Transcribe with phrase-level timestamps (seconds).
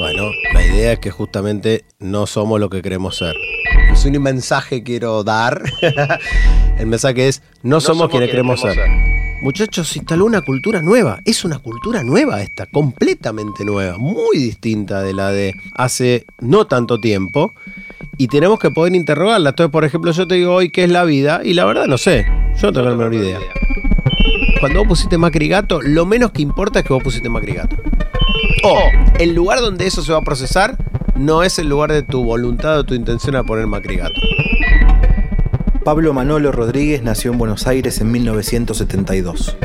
[0.00, 3.34] Bueno, la idea es que justamente no somos lo que queremos ser.
[3.92, 5.62] Es un mensaje que quiero dar.
[6.78, 8.78] El mensaje es, no, somos, quienes queremos ser.
[9.42, 11.20] Muchachos, se instaló una cultura nueva.
[11.26, 16.98] Es una cultura nueva esta, completamente nueva, muy distinta de la de hace no tanto
[16.98, 17.52] tiempo.
[18.16, 19.50] Y tenemos que poder interrogarla.
[19.50, 21.98] Entonces, por ejemplo, yo te digo hoy qué es la vida y la verdad no
[21.98, 22.24] sé.
[22.58, 23.38] Yo no tengo la menor idea.
[24.60, 27.76] Cuando vos pusiste Macri Gato, lo menos que importa es que vos pusiste Macri Gato.
[28.62, 28.78] O
[29.18, 30.76] el lugar donde eso se va a procesar
[31.16, 34.20] no es el lugar de tu voluntad o tu intención a poner Macri Gato.
[35.84, 39.56] Pablo Manolo Rodríguez nació en Buenos Aires en 1972.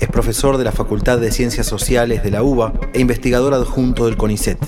[0.00, 4.16] Es profesor de la Facultad de Ciencias Sociales de la UBA e investigador adjunto del
[4.16, 4.58] CONICET.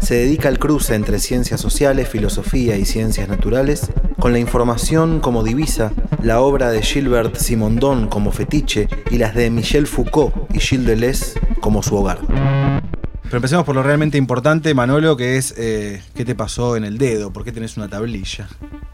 [0.00, 3.90] Se dedica al cruce entre ciencias sociales, filosofía y ciencias naturales,
[4.22, 9.50] con la información como divisa, la obra de Gilbert Simondon como fetiche y las de
[9.50, 12.20] Michel Foucault y Gilles Deleuze como su hogar.
[13.24, 16.98] Pero empecemos por lo realmente importante, Manolo, que es eh, qué te pasó en el
[16.98, 18.46] dedo, por qué tenés una tablilla.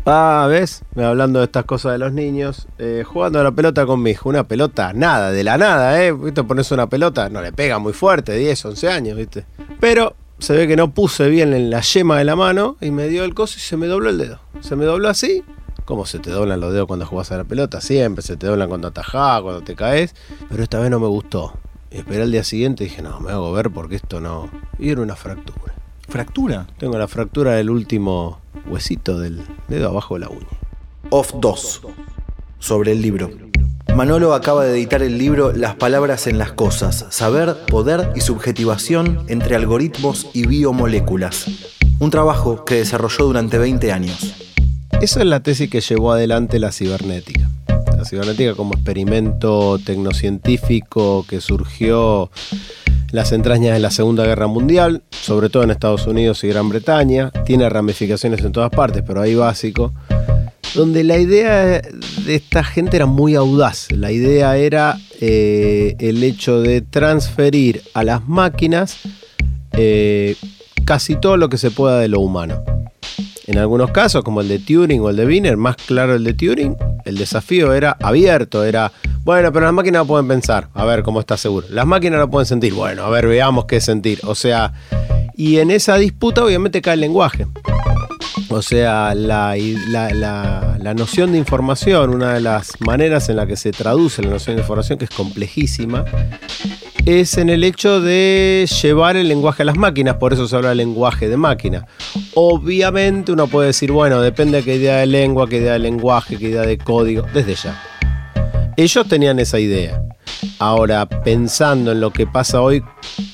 [0.07, 0.83] Ah, ¿ves?
[0.97, 4.31] Hablando de estas cosas de los niños, eh, jugando a la pelota con mi hijo,
[4.31, 6.11] una pelota, nada, de la nada, ¿eh?
[6.11, 6.43] ¿Viste?
[6.43, 9.45] Pones una pelota, no le pega muy fuerte, 10, 11 años, ¿viste?
[9.79, 13.09] Pero se ve que no puse bien en la yema de la mano y me
[13.09, 14.41] dio el coso y se me dobló el dedo.
[14.61, 15.43] Se me dobló así.
[15.85, 17.81] ¿Cómo se te doblan los dedos cuando jugás a la pelota?
[17.81, 20.15] Siempre se te doblan cuando atajás, cuando te caes.
[20.49, 21.55] Pero esta vez no me gustó.
[21.91, 24.51] Y esperé al día siguiente y dije, no, me hago ver porque esto no.
[24.79, 25.75] Y era una fractura.
[26.09, 26.67] ¿Fractura?
[26.79, 30.47] Tengo la fractura del último huesito del dedo abajo de la uña.
[31.11, 31.83] Off 2.
[32.59, 33.31] Sobre el libro.
[33.95, 39.25] Manolo acaba de editar el libro Las palabras en las cosas, saber, poder y subjetivación
[39.29, 41.47] entre algoritmos y biomoléculas.
[41.99, 44.35] Un trabajo que desarrolló durante 20 años.
[45.01, 47.49] Esa es la tesis que llevó adelante la cibernética
[47.99, 52.31] la cibernética como experimento tecnocientífico que surgió
[53.11, 57.33] las entrañas de la Segunda Guerra Mundial, sobre todo en Estados Unidos y Gran Bretaña,
[57.45, 59.93] tiene ramificaciones en todas partes, pero ahí básico,
[60.75, 66.61] donde la idea de esta gente era muy audaz, la idea era eh, el hecho
[66.61, 68.99] de transferir a las máquinas
[69.73, 70.37] eh,
[70.85, 72.63] casi todo lo que se pueda de lo humano.
[73.47, 76.35] En algunos casos, como el de Turing o el de Wiener, más claro el de
[76.35, 76.77] Turing,
[77.07, 78.93] el desafío era abierto, era,
[79.25, 81.67] bueno, pero las máquinas no pueden pensar, a ver cómo está seguro.
[81.71, 84.21] Las máquinas no pueden sentir, bueno, a ver, veamos qué sentir.
[84.25, 84.75] O sea,
[85.35, 87.47] y en esa disputa obviamente cae el lenguaje.
[88.51, 93.73] O sea, la, la, noción de información, una de las maneras en la que se
[93.73, 96.05] traduce la noción de información, que es complejísima,
[97.05, 100.71] es en el hecho de llevar el lenguaje a las máquinas, por eso se habla
[100.71, 101.87] de lenguaje de máquina.
[102.35, 106.39] Obviamente uno puede decir, bueno, depende de qué idea de lengua, qué idea de lenguaje,
[106.39, 107.83] qué idea de código, desde ya.
[108.77, 110.03] Ellos tenían esa idea.
[110.61, 112.83] Ahora, pensando en lo que pasa hoy,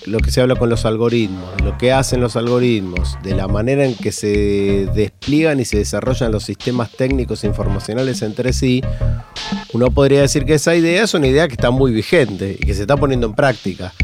[0.05, 3.87] lo que se habla con los algoritmos, lo que hacen los algoritmos, de la manera
[3.87, 8.83] en que se despliegan y se desarrollan los sistemas técnicos e informacionales entre sí,
[9.73, 12.75] uno podría decir que esa idea es una idea que está muy vigente y que
[12.75, 13.95] se está poniendo en práctica.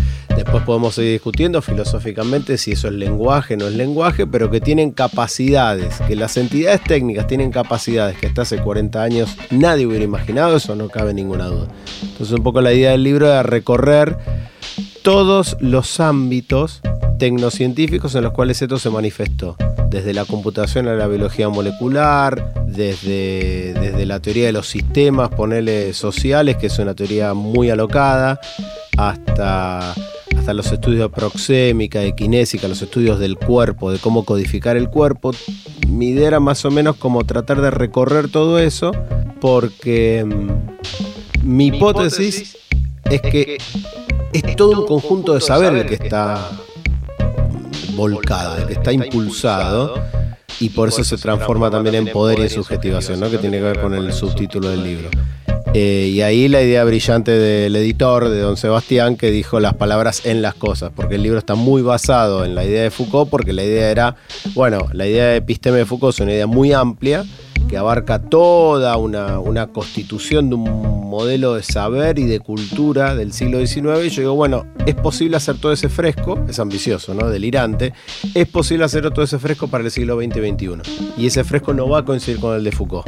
[0.41, 4.59] Después podemos seguir discutiendo filosóficamente si eso es lenguaje o no es lenguaje, pero que
[4.59, 10.03] tienen capacidades, que las entidades técnicas tienen capacidades que hasta hace 40 años nadie hubiera
[10.03, 11.69] imaginado, eso no cabe ninguna duda.
[12.03, 14.17] Entonces un poco la idea del libro era recorrer
[15.03, 16.81] todos los ámbitos
[17.19, 19.57] tecnocientíficos en los cuales esto se manifestó,
[19.91, 25.93] desde la computación a la biología molecular, desde, desde la teoría de los sistemas, ponerle
[25.93, 28.41] sociales, que es una teoría muy alocada,
[28.97, 29.95] hasta
[30.37, 34.89] hasta los estudios de proxémica, de kinésica, los estudios del cuerpo, de cómo codificar el
[34.89, 35.33] cuerpo.
[35.89, 38.93] Mi idea era más o menos como tratar de recorrer todo eso,
[39.41, 42.57] porque mm, mi, hipótesis,
[43.05, 43.59] es que
[44.33, 46.51] es todo un conjunto de saber el que está
[47.95, 49.95] volcado, el que está impulsado,
[50.61, 53.31] y por eso se transforma también en poder y en subjetivación, ¿no?
[53.31, 55.09] que tiene que ver con el subtítulo del libro.
[55.73, 60.27] Eh, y ahí la idea brillante del editor, de don Sebastián, que dijo las palabras
[60.27, 63.53] en las cosas, porque el libro está muy basado en la idea de Foucault, porque
[63.53, 64.17] la idea era,
[64.55, 67.25] bueno, la idea de episteme de Foucault es una idea muy amplia,
[67.71, 73.33] que abarca toda una, una, constitución de un modelo de saber y de cultura del
[73.33, 74.07] siglo XIX.
[74.07, 77.31] Y yo digo, bueno, es posible hacer todo ese fresco, es ambicioso, ¿no?
[77.31, 77.95] Delirante,
[78.35, 81.13] es posible hacer todo ese fresco para el siglo XX y XXI.
[81.17, 83.07] Y ese fresco no va a coincidir con el de Foucault.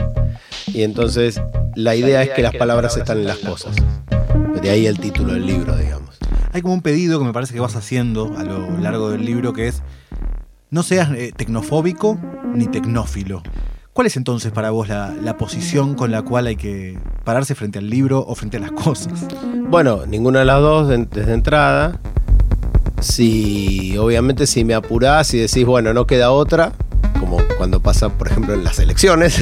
[0.68, 1.42] Y entonces
[1.74, 3.74] la idea es que las palabras están en las cosas.
[4.62, 6.18] De ahí el título del libro, digamos.
[6.52, 9.52] Hay como un pedido que me parece que vas haciendo a lo largo del libro
[9.52, 9.82] que es
[10.70, 12.16] no seas eh, tecnofóbico
[12.54, 13.42] ni tecnófilo.
[13.92, 17.90] ¿Cuál es entonces para vos la, posición con la cual hay que pararse frente al
[17.90, 19.26] libro o frente a las cosas?
[19.68, 22.00] Bueno, ninguna de las dos desde entrada.
[23.02, 26.72] Si, obviamente, si me apurás y decís, bueno, no queda otra,
[27.20, 29.38] como cuando pasa, por ejemplo, en las elecciones,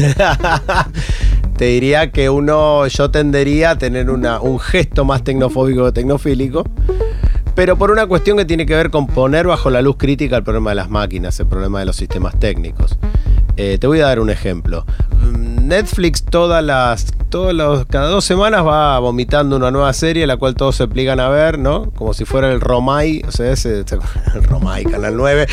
[1.57, 6.65] te diría que uno, yo tendería a tener un gesto más tecnofóbico que tecnofílico,
[7.55, 10.43] pero por una cuestión que tiene que ver con poner bajo la luz crítica el
[10.43, 12.99] problema de las máquinas, el problema de los sistemas técnicos.
[13.63, 14.87] Eh, te voy a dar un ejemplo.
[15.21, 20.39] Mm, Netflix todas las, todos los, cada dos semanas va vomitando una nueva serie, la
[20.39, 21.91] cual todos se pligan a ver, ¿no?
[21.91, 23.81] Como si fuera el Romay, o sea, ese,
[24.35, 25.47] el Romay, Canal 9.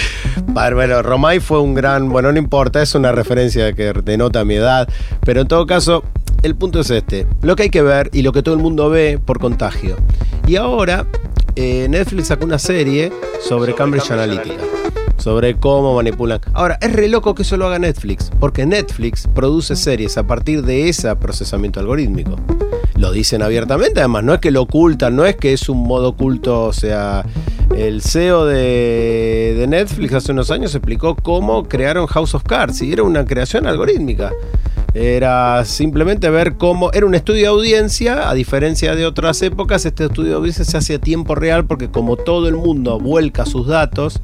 [0.46, 4.88] Bueno, Romay fue un gran, bueno, no importa, es una referencia que denota mi edad,
[5.26, 6.06] pero en todo caso,
[6.44, 8.90] el punto es este, lo que hay que ver y lo que todo el mundo
[8.90, 9.98] ve por contagio.
[10.48, 11.06] Y ahora
[11.58, 13.12] eh, Netflix sacó una serie
[13.42, 14.64] sobre, Cambridge, Analytica.
[15.18, 16.40] Sobre cómo manipulan.
[16.54, 20.64] Ahora, es re loco que eso lo haga Netflix, porque Netflix produce series a partir
[20.64, 22.36] de ese procesamiento algorítmico.
[22.96, 26.10] Lo dicen abiertamente, además, no es que lo ocultan, no es que es un modo
[26.10, 27.26] oculto, o sea,
[27.76, 32.92] el CEO de, de Netflix hace unos años explicó cómo crearon House of Cards y
[32.92, 34.32] era una creación algorítmica.
[34.94, 36.92] Era simplemente ver cómo.
[36.92, 40.76] Era un estudio de audiencia, a diferencia de otras épocas, este estudio de audiencia se
[40.76, 44.20] hace a tiempo real porque, como todo el mundo vuelca sus datos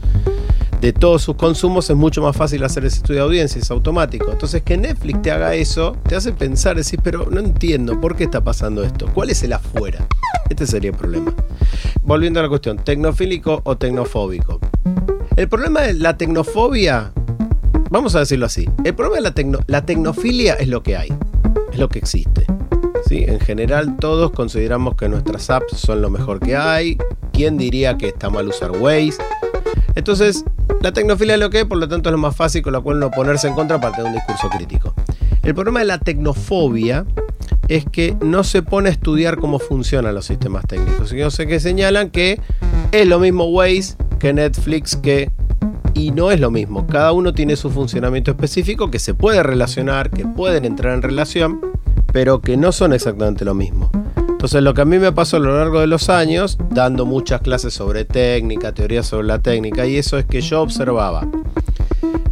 [0.84, 4.30] de todos sus consumos, es mucho más fácil hacer ese estudio de audiencia, es automático.
[4.30, 8.26] Entonces, que Netflix te haga eso, te hace pensar, decir, pero no entiendo por qué
[8.26, 9.08] está pasando esto.
[9.14, 10.06] ¿Cuál es el afuera?
[10.50, 11.34] Este sería el problema.
[12.02, 14.60] Volviendo a la cuestión, ¿tecnofílico o tecnofóbico?
[15.38, 17.14] El problema de la tecnofobia
[17.90, 18.68] Vamos a decirlo así.
[18.84, 21.14] El problema de la, la tecnofilia es lo que hay,
[21.72, 22.46] es lo que existe.
[23.08, 23.24] ¿sí?
[23.26, 26.98] En general todos consideramos que nuestras apps son lo mejor que hay.
[27.32, 29.24] ¿Quién diría que está mal usar Waze?
[29.96, 30.44] Entonces,
[30.84, 32.84] la tecnofilia es lo que es, por lo tanto es lo más fácil con lo
[32.84, 34.94] cual no ponerse en contra para tener un discurso crítico.
[35.42, 37.06] El problema de la tecnofobia
[37.70, 41.12] es que no se pone a estudiar cómo funcionan los sistemas técnicos.
[41.12, 42.42] Yo sé que señalan que
[42.92, 45.32] es lo mismo Waze que Netflix que
[45.94, 46.86] y no es lo mismo.
[46.86, 51.62] Cada uno tiene su funcionamiento específico que se puede relacionar, que pueden entrar en relación,
[52.12, 53.90] pero que no son exactamente lo mismo.
[54.44, 57.40] Entonces lo que a mí me pasó a lo largo de los años, dando muchas
[57.40, 61.26] clases sobre técnica, teoría sobre la técnica, y eso es que yo observaba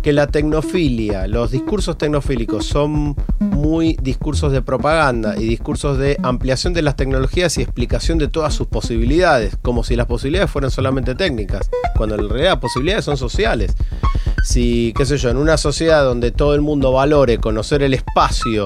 [0.02, 6.74] que la tecnofilia, los discursos tecnofílicos son muy discursos de propaganda y discursos de ampliación
[6.74, 11.16] de las tecnologías y explicación de todas sus posibilidades, como si las posibilidades fueran solamente
[11.16, 13.74] técnicas, cuando en realidad las posibilidades son sociales.
[14.44, 18.66] Si, qué sé yo, en una sociedad donde todo el mundo valore conocer el espacio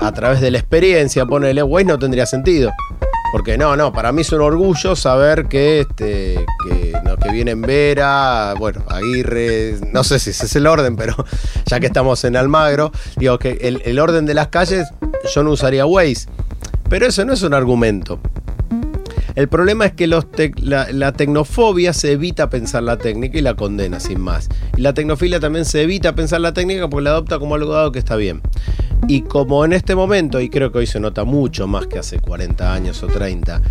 [0.00, 2.72] a través de la experiencia, ponele, Waze no tendría sentido.
[3.30, 7.60] Porque no, no, para mí es un orgullo saber que, este, que, que viene en
[7.60, 11.14] Vera, bueno, Aguirre, no sé si ese es el orden, pero
[11.66, 14.88] ya que estamos en Almagro, digo que el, orden de las calles
[15.34, 16.26] yo no usaría Waze.
[16.88, 18.18] Pero eso no es un argumento.
[19.34, 23.54] El problema es que los la, la, tecnofobia se evita pensar la técnica y la
[23.54, 24.48] condena sin más.
[24.76, 27.92] Y la tecnofilia también se evita pensar la técnica porque la adopta como algo dado
[27.92, 28.40] que está bien.
[29.06, 32.18] Y como en este momento, y creo que hoy se nota mucho más que hace
[32.18, 33.62] 40 años o 30,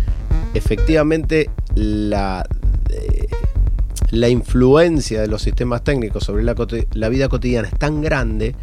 [0.54, 2.46] efectivamente la,
[2.90, 3.28] eh,
[4.10, 6.54] la influencia de los sistemas técnicos sobre la,
[6.92, 8.54] la vida cotidiana es tan grande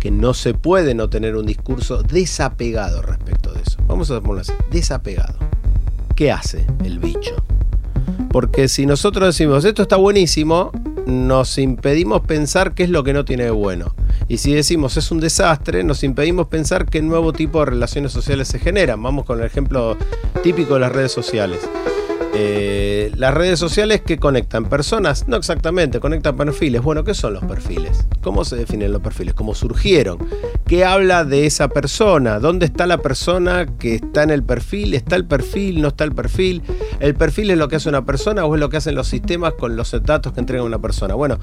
[0.00, 3.78] que no se puede no tener un discurso desapegado respecto de eso.
[3.86, 5.34] Vamos a ponerlo así, desapegado.
[6.14, 7.36] ¿Qué hace el bicho?
[8.30, 10.72] Porque si nosotros decimos esto está buenísimo,
[11.06, 13.94] nos impedimos pensar qué es lo que no tiene de bueno.
[14.28, 18.48] Y si decimos es un desastre, nos impedimos pensar qué nuevo tipo de relaciones sociales
[18.48, 19.02] se generan.
[19.02, 19.96] Vamos con el ejemplo
[20.42, 21.60] típico de las redes sociales.
[22.36, 26.82] Eh, las redes sociales que conectan personas, no exactamente, conectan perfiles.
[26.82, 28.08] Bueno, ¿qué son los perfiles?
[28.22, 29.34] ¿Cómo se definen los perfiles?
[29.34, 30.18] ¿Cómo surgieron?
[30.66, 32.40] ¿Qué habla de esa persona?
[32.40, 34.94] ¿Dónde está la persona que está en el perfil?
[34.94, 35.80] ¿Está el perfil?
[35.80, 36.62] ¿No está el perfil?
[36.98, 39.54] ¿El perfil es lo que hace una persona o es lo que hacen los sistemas
[39.54, 41.14] con los datos que entrega una persona?
[41.14, 41.38] Bueno,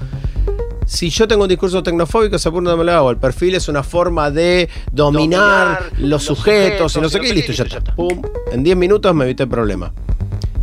[0.91, 3.11] si yo tengo un discurso tecnofóbico, se no me lo hago.
[3.11, 7.53] El perfil es una forma de dominar, los, sujetos, y no sé qué, y listo,
[7.53, 7.95] ya está.
[7.95, 8.21] Pum,
[8.51, 9.93] en 10 minutos me evité el problema.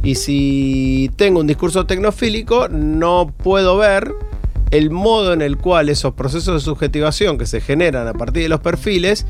[0.02, 4.12] Y si tengo un discurso tecnofílico, no puedo ver
[4.70, 8.50] el modo en el cual esos procesos de subjetivación que se generan a partir de
[8.50, 9.24] los perfiles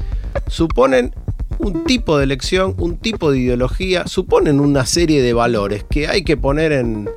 [0.48, 1.14] suponen
[1.58, 6.24] un tipo de elección, un tipo de ideología, suponen una serie de valores que hay
[6.24, 7.08] que poner en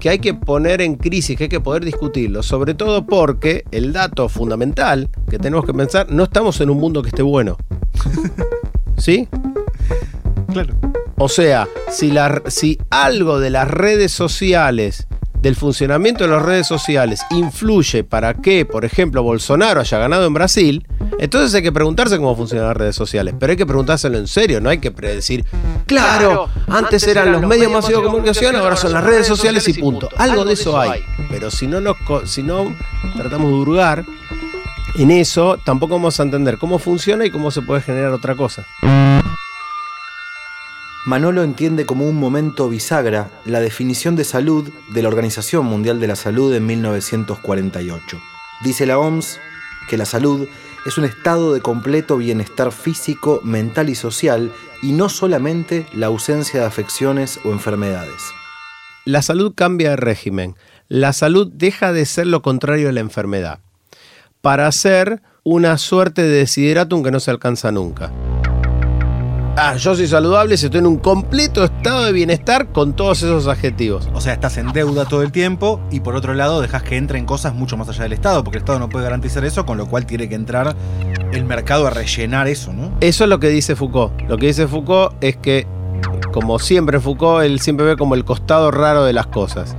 [0.00, 3.92] que hay que poner en crisis, que hay que poder discutirlo, sobre todo porque el
[3.92, 7.58] dato fundamental que tenemos que pensar, no estamos en un mundo que esté bueno.
[8.96, 9.28] ¿Sí?
[10.52, 10.74] Claro.
[11.18, 15.06] O sea, si, la, si algo de las redes sociales
[15.40, 20.34] del funcionamiento de las redes sociales influye para que, por ejemplo, Bolsonaro haya ganado en
[20.34, 20.86] Brasil,
[21.18, 23.34] entonces hay que preguntarse cómo funcionan las redes sociales.
[23.38, 25.44] Pero hay que preguntárselo en serio, no hay que predecir,
[25.86, 30.08] claro, antes eran los medios masivos de comunicación, ahora son las redes sociales y punto.
[30.16, 31.02] Algo de eso hay.
[31.30, 32.74] Pero si no, nos, si no
[33.16, 34.04] tratamos de hurgar
[34.96, 38.66] en eso, tampoco vamos a entender cómo funciona y cómo se puede generar otra cosa.
[41.06, 46.06] Manolo entiende como un momento bisagra la definición de salud de la Organización Mundial de
[46.06, 48.20] la Salud en 1948.
[48.62, 49.40] Dice la OMS
[49.88, 50.46] que la salud
[50.84, 54.52] es un estado de completo bienestar físico, mental y social
[54.82, 58.20] y no solamente la ausencia de afecciones o enfermedades.
[59.06, 60.54] La salud cambia de régimen.
[60.88, 63.60] La salud deja de ser lo contrario de la enfermedad
[64.42, 68.12] para ser una suerte de desideratum que no se alcanza nunca
[69.56, 73.46] ah, yo soy saludable si estoy en un completo estado de bienestar con todos esos
[73.46, 74.08] adjetivos.
[74.14, 77.26] O sea, estás en deuda todo el tiempo y por otro lado dejas que entren
[77.26, 79.86] cosas mucho más allá del Estado, porque el Estado no puede garantizar eso, con lo
[79.86, 80.74] cual tiene que entrar
[81.32, 82.92] el mercado a rellenar eso, ¿no?
[83.00, 84.20] Eso es lo que dice Foucault.
[84.28, 85.66] Lo que dice Foucault es que,
[86.32, 89.76] como siempre Foucault, él siempre ve como el costado raro de las cosas.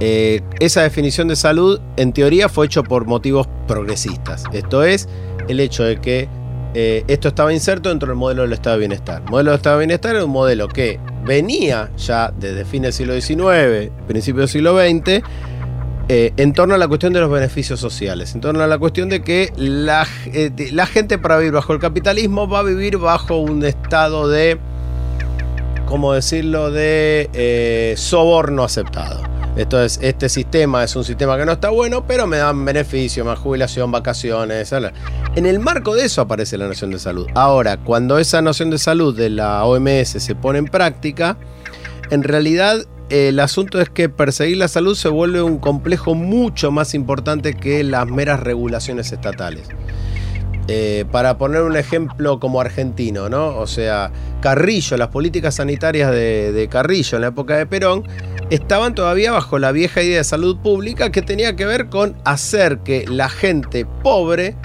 [0.00, 4.44] Eh, esa definición de salud, en teoría, fue hecho por motivos progresistas.
[4.52, 5.08] Esto es
[5.48, 6.28] el hecho de que
[6.74, 9.22] eh, esto estaba inserto dentro del modelo del estado de bienestar.
[9.24, 13.20] El modelo del estado de bienestar era un modelo que venía ya desde fines del
[13.20, 15.24] siglo XIX, principios del siglo XX,
[16.10, 19.08] eh, en torno a la cuestión de los beneficios sociales, en torno a la cuestión
[19.08, 23.36] de que la, eh, la gente para vivir bajo el capitalismo va a vivir bajo
[23.38, 24.58] un estado de,
[25.86, 29.37] ¿cómo decirlo?, de soborno aceptado.
[29.56, 33.38] Entonces, este sistema es un sistema que no está bueno, pero me dan beneficio, más
[33.38, 34.72] jubilación, vacaciones.
[35.34, 37.26] En el marco de eso aparece la noción de salud.
[37.34, 41.36] Ahora, cuando esa noción de salud de la OMS se pone en práctica,
[42.10, 46.94] en realidad el asunto es que perseguir la salud se vuelve un complejo mucho más
[46.94, 49.68] importante que las meras regulaciones estatales.
[50.70, 53.56] Eh, para poner un ejemplo como argentino, ¿no?
[53.56, 54.12] O sea,
[54.42, 58.04] Carrillo, las políticas sanitarias de, Carrillo en la época de Perón,
[58.50, 62.78] estaban todavía bajo la vieja idea de salud pública que tenía que ver con hacer
[62.78, 64.56] que la gente pobre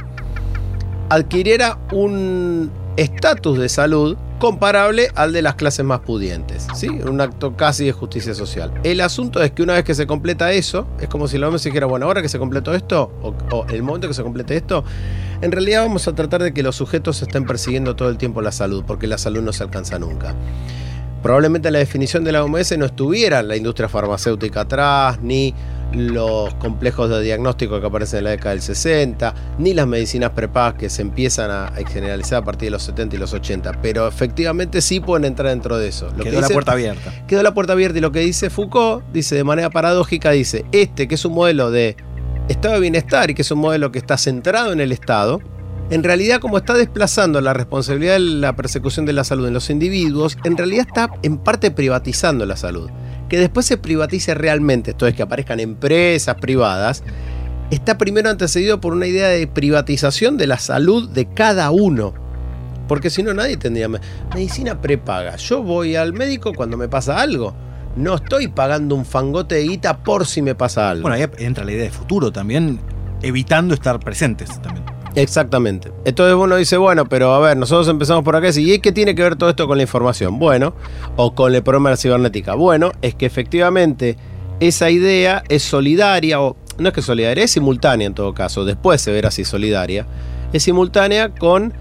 [1.09, 6.67] adquiriera un estatus de salud comparable al de las clases más pudientes.
[6.75, 6.87] ¿sí?
[6.87, 8.73] Un acto casi de justicia social.
[8.83, 11.63] El asunto es que una vez que se completa eso, es como si la OMS
[11.63, 14.83] dijera, bueno, ahora que se completó esto, o, el momento que se complete esto,
[15.41, 18.51] en realidad vamos a tratar de que los sujetos estén persiguiendo todo el tiempo la
[18.51, 20.35] salud, porque la salud no se alcanza nunca.
[21.23, 25.55] Probablemente la definición de la OMS no estuviera la industria farmacéutica atrás, ni
[25.93, 30.73] los complejos de diagnóstico que aparecen en la década del 60, ni las medicinas prepagas
[30.73, 34.81] que se empiezan a, generalizar a partir de los 70 y los 80, pero efectivamente
[34.81, 36.13] sí pueden entrar dentro de eso.
[36.21, 37.13] quedó la puerta abierta.
[37.25, 41.07] Quedó la puerta abierta y lo que dice Foucault, dice de manera paradójica, dice, este
[41.07, 41.95] que es un modelo de
[42.49, 45.39] estado de bienestar y que es un modelo que está centrado en el Estado,
[45.89, 49.69] en realidad como está desplazando la responsabilidad de la persecución de la salud en los
[49.69, 52.89] individuos, en realidad está en parte privatizando la salud
[53.33, 57.03] que después se privatice realmente, esto es que aparezcan empresas privadas,
[57.71, 62.13] está primero antecedido por una idea de privatización de la salud de cada uno.
[62.87, 63.89] Porque si no, nadie tendría
[64.35, 65.37] medicina prepaga.
[65.37, 67.55] Yo voy al médico cuando me pasa algo.
[67.95, 71.09] No estoy pagando un fangote de guita por si me pasa algo.
[71.09, 72.79] Bueno, ahí entra la idea de futuro también,
[73.23, 74.92] evitando estar presentes también.
[75.15, 75.91] Exactamente.
[76.05, 79.21] Entonces uno dice, bueno, pero a ver, nosotros empezamos por acá y ¿qué tiene que
[79.21, 80.39] ver todo esto con la información?
[80.39, 80.73] Bueno,
[81.15, 82.55] o con el problema de la cibernética.
[82.55, 84.17] Bueno, es que efectivamente
[84.59, 89.01] esa idea es solidaria, o no es que solidaria, es simultánea en todo caso, después
[89.01, 90.07] se verá si solidaria,
[90.51, 91.73] es simultánea con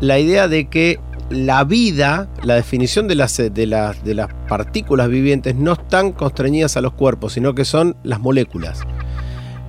[0.00, 5.08] la idea de que la vida, la definición de las, de, las, de las partículas
[5.08, 8.80] vivientes no están constreñidas a los cuerpos, sino que son las moléculas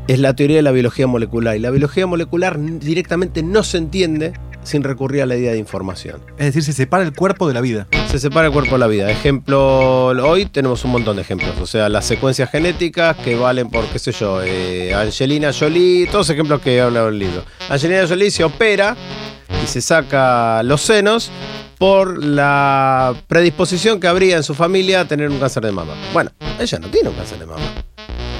[0.07, 1.55] es la teoría de la biología molecular.
[1.55, 6.21] Y la biología molecular directamente no se entiende sin recurrir a la idea de información.
[6.37, 7.87] Es decir, se separa el cuerpo de la vida.
[8.09, 9.09] Se separa el cuerpo de la vida.
[9.09, 11.59] Ejemplo, hoy tenemos un montón de ejemplos.
[11.59, 16.29] O sea, las secuencias genéticas que valen por, qué sé yo, eh, Angelina Jolie, todos
[16.29, 17.43] ejemplos que he hablado en el libro.
[17.69, 18.95] Angelina Jolie se opera
[19.63, 21.31] y se saca los senos
[21.77, 25.95] por la predisposición que habría en su familia a tener un cáncer de mama.
[26.13, 27.63] Bueno, ella no tiene un cáncer de mama.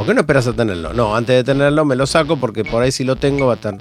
[0.01, 0.93] ¿Por qué no esperas a tenerlo?
[0.93, 3.55] No, antes de tenerlo me lo saco porque por ahí si lo tengo va a
[3.58, 3.77] estar.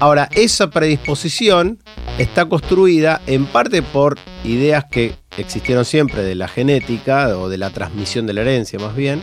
[0.00, 1.78] Ahora, esa predisposición
[2.16, 7.68] está construida en parte por ideas que existieron siempre de la genética o de la
[7.68, 9.20] transmisión de la herencia más bien,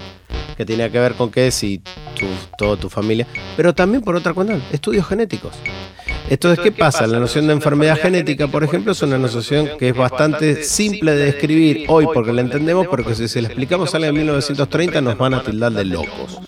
[0.55, 2.25] que tenía que ver con que si tu,
[2.57, 5.53] toda tu familia, pero también por otra cuestión, estudios genéticos.
[6.29, 7.05] Entonces, ¿qué pasa?
[7.05, 11.25] La noción de enfermedad genética, por ejemplo, es una noción que es bastante simple de
[11.25, 15.01] describir hoy porque la entendemos, pero que si se la explicamos a alguien en 1930
[15.01, 16.39] nos van a tildar de locos.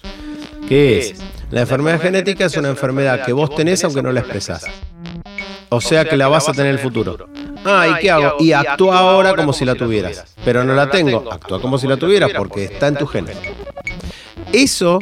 [0.67, 1.15] ¿Qué es?
[1.51, 4.65] La enfermedad genética es una enfermedad que vos tenés aunque no la expresás.
[5.69, 7.27] O sea que la vas a tener en el futuro.
[7.65, 8.36] Ah, ¿y qué hago?
[8.39, 10.36] Y actúa ahora como si la tuvieras.
[10.45, 11.31] Pero no la tengo.
[11.31, 13.38] Actúa como si la tuvieras porque está en tu genes.
[14.53, 15.00] Eso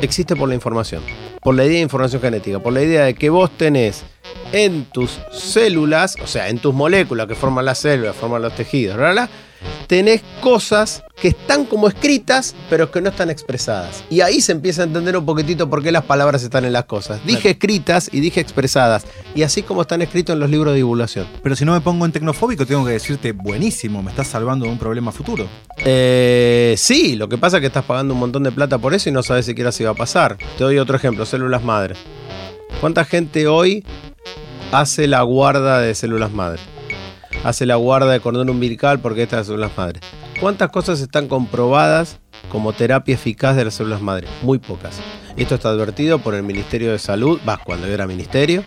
[0.00, 1.02] existe por la información
[1.44, 4.02] por la idea de información genética, por la idea de que vos tenés
[4.52, 8.96] en tus células, o sea, en tus moléculas que forman las células, forman los tejidos,
[8.96, 9.28] ¿verdad?
[9.94, 14.02] Tenés cosas que están como escritas, pero que no están expresadas.
[14.10, 16.86] Y ahí se empieza a entender un poquitito por qué las palabras están en las
[16.86, 17.24] cosas.
[17.24, 19.06] Dije escritas y dije expresadas.
[19.36, 21.28] Y así como están escritos en los libros de divulgación.
[21.44, 24.72] Pero si no me pongo en tecnofóbico, tengo que decirte, buenísimo, me estás salvando de
[24.72, 25.46] un problema futuro.
[25.76, 29.08] Eh, sí, lo que pasa es que estás pagando un montón de plata por eso
[29.08, 30.38] y no sabes siquiera si va a pasar.
[30.58, 31.94] Te doy otro ejemplo, células madre.
[32.80, 33.84] ¿Cuánta gente hoy
[34.72, 36.73] hace la guarda de células madre?
[37.44, 40.02] Hace la guarda de cordón umbilical porque estas son las madres.
[40.40, 42.18] ¿Cuántas cosas están comprobadas
[42.50, 44.30] como terapia eficaz de las células madres?
[44.42, 45.00] Muy pocas.
[45.36, 48.64] Esto está advertido por el Ministerio de Salud, va, cuando yo era ministerio.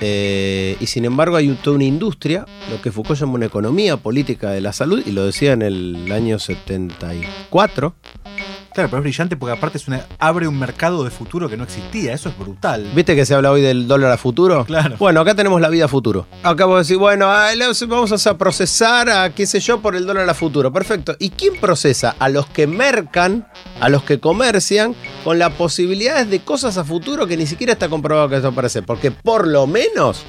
[0.00, 4.50] Eh, y sin embargo hay toda una industria, lo que Foucault llama una economía política
[4.50, 7.94] de la salud, y lo decía en el año 74,
[8.72, 11.64] Claro, pero es brillante porque aparte es una, abre un mercado de futuro que no
[11.64, 12.12] existía.
[12.12, 12.88] Eso es brutal.
[12.94, 14.64] ¿Viste que se habla hoy del dólar a futuro?
[14.64, 14.96] Claro.
[14.98, 16.26] Bueno, acá tenemos la vida a futuro.
[16.42, 17.28] Acabo de decir, bueno,
[17.88, 20.72] vamos a procesar a qué sé yo por el dólar a futuro.
[20.72, 21.16] Perfecto.
[21.18, 22.14] ¿Y quién procesa?
[22.18, 23.48] A los que mercan,
[23.80, 27.88] a los que comercian, con las posibilidades de cosas a futuro que ni siquiera está
[27.88, 28.82] comprobado que eso aparece.
[28.82, 30.22] Porque por lo menos,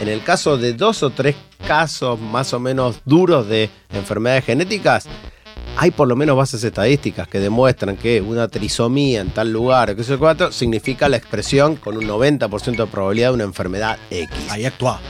[0.00, 5.06] en el caso de dos o tres casos más o menos duros de enfermedades genéticas,
[5.76, 10.04] hay por lo menos bases estadísticas que demuestran que una trisomía en tal lugar, que
[10.50, 14.30] significa la expresión con un 90% de probabilidad de una enfermedad X.
[14.50, 15.00] Ahí actúa.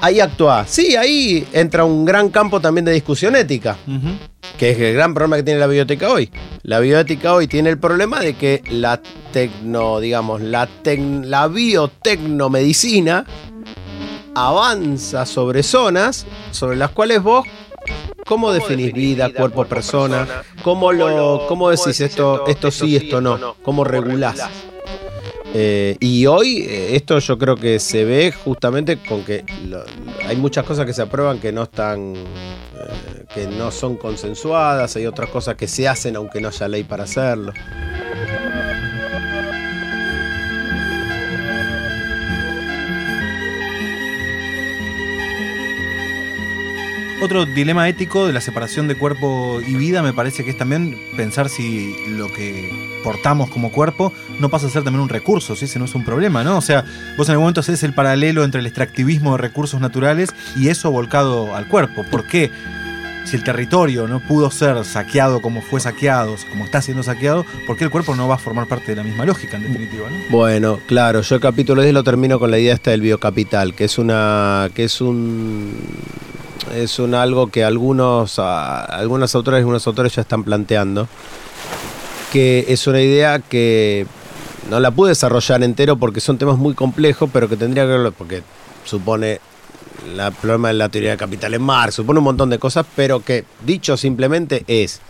[0.00, 0.64] Ahí actúa.
[0.66, 3.76] Sí, ahí entra un gran campo también de discusión ética,
[4.56, 6.30] que es el gran problema que tiene la bioética hoy.
[6.62, 9.00] La bioética hoy tiene el problema de que la
[9.32, 13.26] tecno, digamos, la, la biotecnomedicina
[14.34, 17.44] avanza sobre zonas sobre las cuales vos
[18.28, 20.28] ¿Cómo definís vida, cuerpo, persona?
[20.62, 23.54] ¿Cómo, lo, cómo decís esto, esto sí, esto no?
[23.62, 24.38] ¿Cómo regulás?
[25.54, 29.46] Eh, y hoy eh, esto yo creo que se ve justamente con que
[30.26, 35.06] hay muchas cosas que se aprueban que no están, eh, que no son consensuadas, hay
[35.06, 37.54] otras cosas que se hacen aunque no haya ley para hacerlo.
[47.28, 50.96] Otro dilema ético de la separación de cuerpo y vida me parece que es también
[51.14, 52.72] pensar si lo que
[53.04, 56.06] portamos como cuerpo no pasa a ser también un recurso, si ese no es un
[56.06, 56.56] problema, ¿no?
[56.56, 56.86] O sea,
[57.18, 60.90] vos en algún momento haces el paralelo entre el extractivismo de recursos naturales y eso
[60.90, 62.02] volcado al cuerpo.
[62.10, 62.50] ¿Por qué?
[63.26, 67.76] Si el territorio no pudo ser saqueado como fue saqueado, como está siendo saqueado, ¿por
[67.76, 70.08] qué el cuerpo no va a formar parte de la misma lógica, en definitiva?
[70.08, 70.16] ¿no?
[70.30, 73.84] Bueno, claro, yo el capítulo 10 lo termino con la idea esta del biocapital, que
[73.84, 74.70] es una.
[74.74, 75.74] que es un
[76.74, 81.08] es un algo que algunos, algunos autores y algunos autores ya están planteando,
[82.32, 84.06] que es una idea que
[84.70, 88.12] no la pude desarrollar entero porque son temas muy complejos, pero que tendría que verlo,
[88.12, 88.42] porque
[88.84, 89.40] supone
[90.06, 93.24] el problema de la teoría de capital en Marx, supone un montón de cosas, pero
[93.24, 95.00] que dicho simplemente es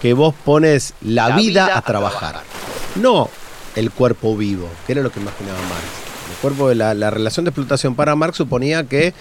[0.00, 2.42] que vos pones la, vida, a, trabajar.
[2.96, 3.30] no
[3.74, 5.84] el cuerpo vivo, que era lo que imaginaba Marx.
[6.30, 9.14] El cuerpo de la, la relación de explotación para Marx suponía que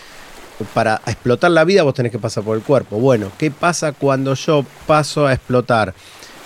[0.74, 2.98] para explotar la vida vos tenés que pasar por el cuerpo.
[2.98, 5.94] Bueno, ¿qué pasa cuando yo paso a explotar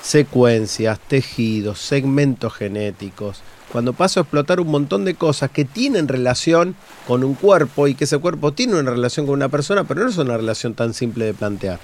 [0.02, 3.42] secuencias, tejidos, segmentos genéticos?
[3.72, 6.76] Cuando paso a explotar un montón de cosas que tienen relación
[7.08, 10.10] con un cuerpo y que ese cuerpo tiene una relación con una persona, pero no
[10.10, 11.80] es una relación tan simple de plantear.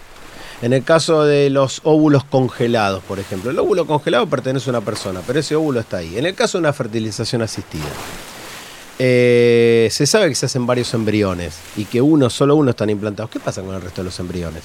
[0.62, 4.82] En el caso de los óvulos congelados, por ejemplo, el óvulo congelado pertenece a una
[4.82, 6.18] persona, pero ese óvulo está ahí.
[6.18, 7.84] En el caso de una fertilización asistida,
[8.98, 13.30] eh, se sabe que se hacen varios embriones y que uno, solo uno están implantados.
[13.30, 14.64] ¿Qué pasa con el resto de los embriones?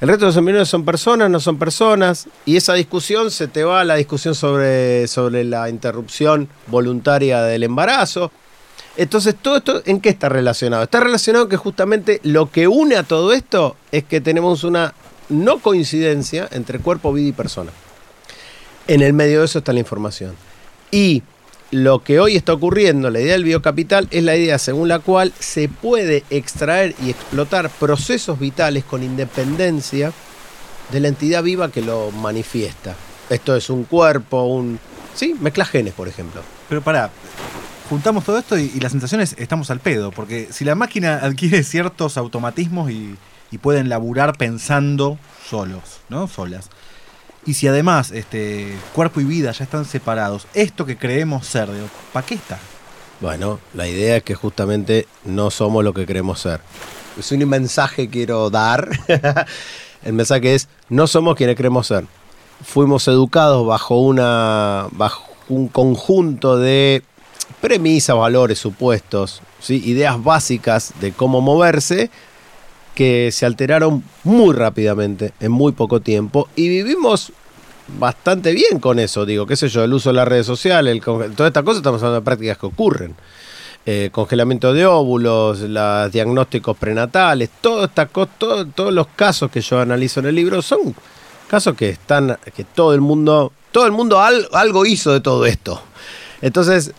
[0.00, 3.64] El resto de los embriones son personas, no son personas, y esa discusión se te
[3.64, 8.32] va a la discusión sobre, sobre la interrupción voluntaria del embarazo.
[8.96, 10.82] Entonces, ¿todo esto en qué está relacionado?
[10.82, 14.94] Está relacionado que justamente lo que une a todo esto es que tenemos una
[15.28, 17.70] no coincidencia entre cuerpo, vida y persona.
[18.88, 20.34] En el medio de eso está la información.
[20.90, 21.22] Y
[21.70, 25.32] lo que hoy está ocurriendo, la idea del biocapital, es la idea según la cual
[25.38, 30.12] se puede extraer y explotar procesos vitales con independencia
[30.90, 32.96] de la entidad viva que lo manifiesta.
[33.28, 34.80] Esto es un cuerpo, un...
[35.14, 36.42] Sí, mezcla genes, por ejemplo.
[36.68, 37.10] Pero para,
[37.88, 41.16] juntamos todo esto y, y la sensación es estamos al pedo, porque si la máquina
[41.22, 43.16] adquiere ciertos automatismos y,
[43.50, 46.26] y pueden laburar pensando solos, ¿no?
[46.26, 46.70] Solas.
[47.46, 51.68] Y si además este, cuerpo y vida ya están separados, esto que creemos ser,
[52.12, 52.58] ¿para qué está?
[53.20, 56.60] Bueno, la idea es que justamente no somos lo que queremos ser.
[57.18, 58.88] Es un mensaje que quiero dar.
[60.02, 62.06] El mensaje es, no somos quienes queremos ser.
[62.64, 67.02] Fuimos educados bajo, una, bajo un conjunto de
[67.60, 69.82] premisas, valores, supuestos, ¿sí?
[69.84, 72.10] ideas básicas de cómo moverse
[73.00, 77.32] que se alteraron muy rápidamente, en muy poco tiempo, y vivimos
[77.98, 81.00] bastante bien con eso, digo, qué sé yo, el uso de las redes sociales, el,
[81.00, 83.16] todas estas cosas estamos hablando de prácticas que ocurren.
[83.86, 89.80] Eh, congelamiento de óvulos, los diagnósticos prenatales, todo esta, todo, todos los casos que yo
[89.80, 90.94] analizo en el libro son
[91.48, 95.82] casos que están, que todo el mundo, todo el mundo algo hizo de todo esto.
[96.42, 96.92] Entonces,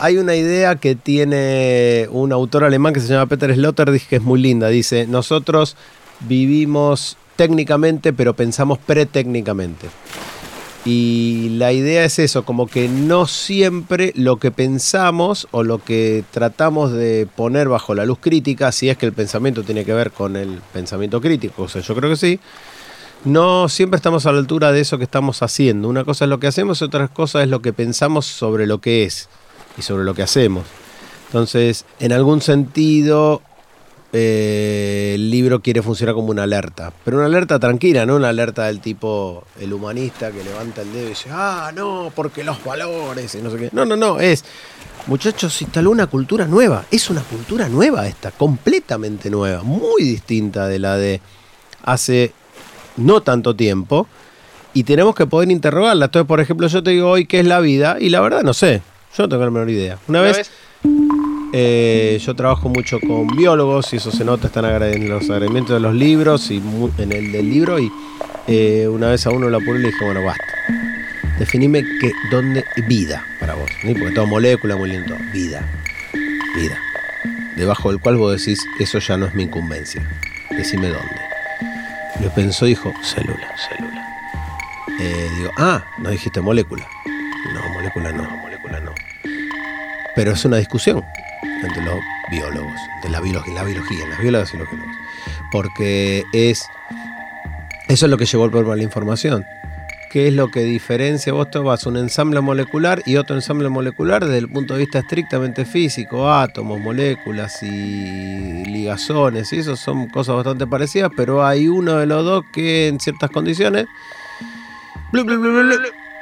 [0.00, 4.22] hay una idea que tiene un autor alemán que se llama Peter Sloterdijk que es
[4.22, 4.68] muy linda.
[4.68, 5.76] Dice, nosotros
[6.20, 9.88] vivimos técnicamente, pero pensamos pretécnicamente.
[10.86, 16.24] Y la idea es eso, como que no siempre lo que pensamos o lo que
[16.30, 20.10] tratamos de poner bajo la luz crítica, si es que el pensamiento tiene que ver
[20.10, 22.40] con el pensamiento crítico, o sea, yo creo que sí,
[23.26, 25.86] no siempre estamos a la altura de eso que estamos haciendo.
[25.86, 29.04] Una cosa es lo que hacemos, otra cosa es lo que pensamos sobre lo que
[29.04, 29.28] es
[29.82, 30.64] sobre lo que hacemos.
[31.26, 33.42] Entonces, en algún sentido,
[34.12, 38.66] eh, el libro quiere funcionar como una alerta, pero una alerta tranquila, no una alerta
[38.66, 43.32] del tipo el humanista que levanta el dedo y dice, ah, no, porque los valores
[43.36, 43.68] y no sé qué.
[43.70, 44.44] No, no, no, es,
[45.06, 50.66] muchachos, se instaló una cultura nueva, es una cultura nueva esta, completamente nueva, muy distinta
[50.66, 51.20] de la de
[51.84, 52.32] hace
[52.96, 54.08] no tanto tiempo,
[54.74, 56.06] y tenemos que poder interrogarla.
[56.06, 58.54] Entonces, por ejemplo, yo te digo hoy qué es la vida, y la verdad no
[58.54, 58.82] sé,
[59.16, 59.98] yo no tengo la menor idea.
[60.08, 60.50] Una, vez,
[61.52, 65.80] eh, yo trabajo mucho con biólogos y eso se nota, están en los agradecimientos de
[65.80, 66.62] los libros y
[66.98, 67.78] en el del libro.
[67.78, 67.90] Y
[68.46, 70.44] eh, una vez a uno lo apuré y le dije, bueno, basta.
[71.38, 73.70] Definime que, dónde vida para vos.
[73.82, 75.16] Porque toda molécula, muy lindo.
[75.32, 75.66] Vida.
[76.54, 76.78] Vida.
[77.56, 80.06] Debajo del cual vos decís, eso ya no es mi incumbencia.
[80.50, 81.20] Decime dónde.
[82.22, 84.06] Lo pensó y dijo, célula, célula.
[85.00, 86.86] Eh, digo, ah, no dijiste molécula.
[87.54, 88.49] No, molécula no, molécula no
[90.14, 91.04] pero es una discusión
[91.62, 94.96] entre los biólogos, de la biología, la biología, las biólogas y los biólogos.
[95.50, 96.64] Porque es.
[97.88, 99.44] Eso es lo que llevó el problema a la información.
[100.10, 101.32] ¿Qué es lo que diferencia?
[101.32, 105.64] Vos tomas un ensamble molecular y otro ensamble molecular desde el punto de vista estrictamente
[105.64, 112.06] físico, átomos, moléculas y ligazones, y eso son cosas bastante parecidas, pero hay uno de
[112.06, 113.86] los dos que en ciertas condiciones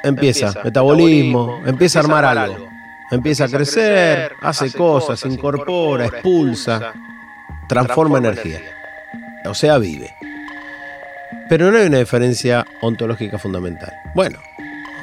[0.03, 2.68] empieza, metabolismo, empieza, a armar, algo
[3.11, 6.93] empieza a crecer, hace cosas, incorpora, expulsa,
[7.67, 8.61] transforma energía.
[9.45, 10.13] O sea, vive.
[11.47, 13.91] Pero no hay una diferencia ontológica fundamental.
[14.13, 14.39] Bueno,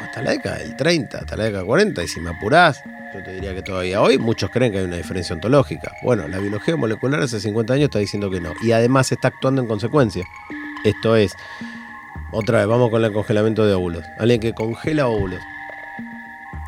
[0.02, 2.82] hasta la década del 30, hasta la década del 40, y si me apurás,
[3.14, 5.92] yo te diría que todavía hoy muchos creen que hay una diferencia ontológica.
[6.02, 8.52] Bueno, la biología molecular hace 50 años está diciendo que no.
[8.62, 10.24] Y además está actuando en consecuencia.
[10.84, 11.34] Esto es,
[12.30, 14.04] otra vez, vamos con el congelamiento de óvulos.
[14.18, 15.40] Alguien que congela óvulos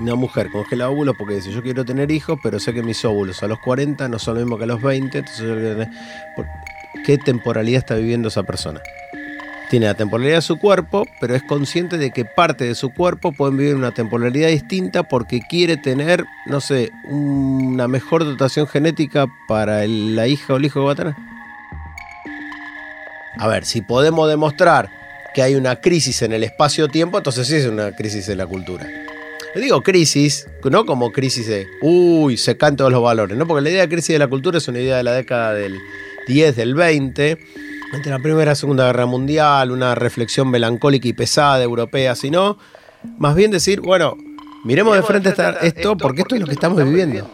[0.01, 3.43] una mujer congela óvulos porque dice, yo quiero tener hijos, pero sé que mis óvulos
[3.43, 5.89] a los 40 no son lo mismo que a los 20, entonces
[7.05, 8.81] ¿qué temporalidad está viviendo esa persona?
[9.71, 13.33] Tiene la temporalidad de su cuerpo, pero es consciente de que parte de su cuerpo
[13.33, 19.87] pueden vivir una temporalidad distinta porque quiere tener, no sé, una mejor dotación genética para
[19.87, 21.15] la hija o el hijo que va a tener.
[23.37, 24.89] A ver, si podemos demostrar
[25.35, 28.87] que hay una crisis en el espacio-tiempo, entonces sí es una crisis de la cultura.
[29.55, 33.47] Le digo crisis, no como crisis de, uy, se caen todos los valores, ¿no?
[33.47, 35.79] Porque la idea de crisis de la cultura es una idea de la década del
[36.27, 37.39] 10, del 20,
[37.95, 42.59] entre la Primera y la Segunda Guerra Mundial, una reflexión melancólica y pesada europea, sino
[43.17, 44.19] más bien decir, bueno,
[44.65, 45.33] miremos de frente,
[45.63, 47.27] esto porque esto es lo que estamos viviendo.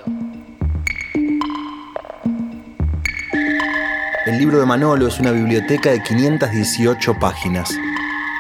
[4.27, 7.77] El libro de Manolo es una biblioteca de 518 páginas.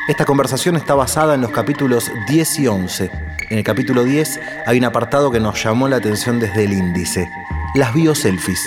[0.08, 4.78] Esta conversación está basada en los capítulos 10 y 11 en el capítulo 10 hay
[4.78, 7.30] un apartado que nos llamó la atención desde el índice,
[7.76, 8.58] las bioselfies.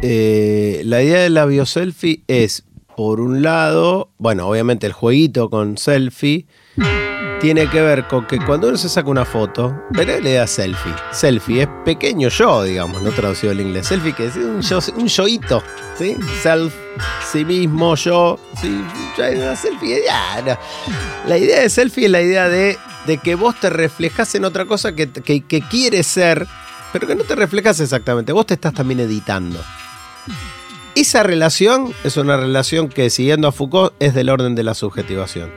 [0.00, 2.64] Eh, la idea de la bioselfie es,
[2.96, 6.46] por un lado, bueno, obviamente el jueguito con selfie
[7.44, 10.94] tiene que ver con que cuando uno se saca una foto, pero le da selfie.
[11.12, 13.86] Selfie es pequeño yo, digamos, no traducido al inglés.
[13.86, 15.62] Selfie que es un, yo, un yoito,
[15.98, 16.16] ¿sí?
[16.42, 16.72] Self,
[17.30, 18.82] sí mismo, yo, sí,
[19.18, 20.58] una selfie, ya,
[21.26, 22.78] La idea de selfie es la idea de
[23.22, 26.46] que vos te reflejas en otra cosa que, que, quiere ser
[26.94, 28.32] pero que no te reflejas exactamente.
[28.32, 29.62] Vos te estás también editando.
[30.94, 35.52] Esa relación es una relación que, siguiendo a Foucault, es del orden de la subjetivación.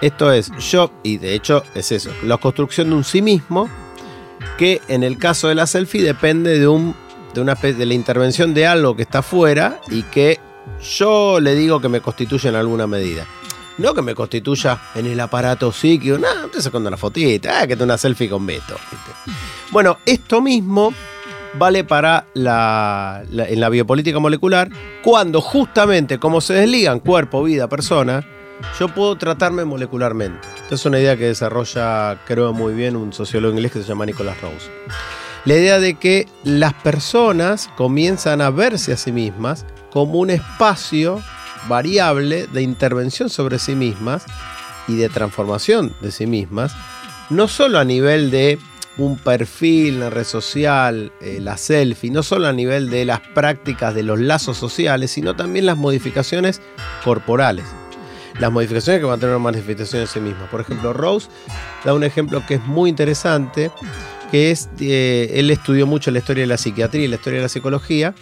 [0.00, 3.68] Esto es, yo, y de hecho es eso, la construcción de un sí mismo,
[4.58, 6.96] que en el caso de la selfie depende de, un,
[7.34, 10.40] de, una, de la intervención de algo que está fuera y que
[10.82, 13.26] yo le digo que me constituye en alguna medida.
[13.78, 17.76] No que me constituya en el aparato psíquico, no, estoy sacando una fotita, ah, que
[17.76, 18.44] te una selfie con.
[19.70, 20.92] Bueno, esto mismo
[21.54, 24.70] vale para la, en la biopolítica molecular,
[25.02, 28.24] cuando justamente como se desligan cuerpo, vida, persona,
[28.78, 30.46] yo puedo tratarme molecularmente.
[30.62, 34.06] Esta es una idea que desarrolla, creo muy bien, un sociólogo inglés que se llama
[34.06, 34.70] Nicholas Rose.
[35.44, 41.20] La idea de que las personas comienzan a verse a sí mismas como un espacio
[41.68, 44.24] variable de intervención sobre sí mismas
[44.86, 46.74] y de transformación de sí mismas,
[47.30, 48.58] no solo a nivel de
[49.04, 53.94] un perfil, la red social, eh, la selfie, no solo a nivel de las prácticas
[53.94, 56.60] de los lazos sociales, sino también las modificaciones
[57.04, 57.64] corporales.
[58.38, 60.48] Las modificaciones que van a tener una manifestación en sí mismas.
[60.48, 61.28] Por ejemplo, Rose
[61.84, 63.70] da un ejemplo que es muy interesante,
[64.30, 67.42] que es, eh, él estudió mucho la historia de la psiquiatría y la historia de
[67.44, 68.14] la psicología,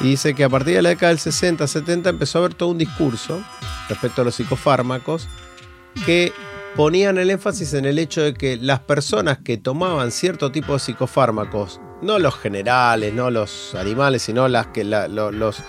[0.00, 2.70] y dice que a partir de la década del 60, 70 empezó a haber todo
[2.70, 3.42] un discurso
[3.88, 5.28] respecto a los psicofármacos
[6.06, 6.32] que
[6.76, 10.78] ponían el énfasis en el hecho de que las personas que tomaban cierto tipo de
[10.78, 15.62] psicofármacos, no los generales, no los animales, sino las que los,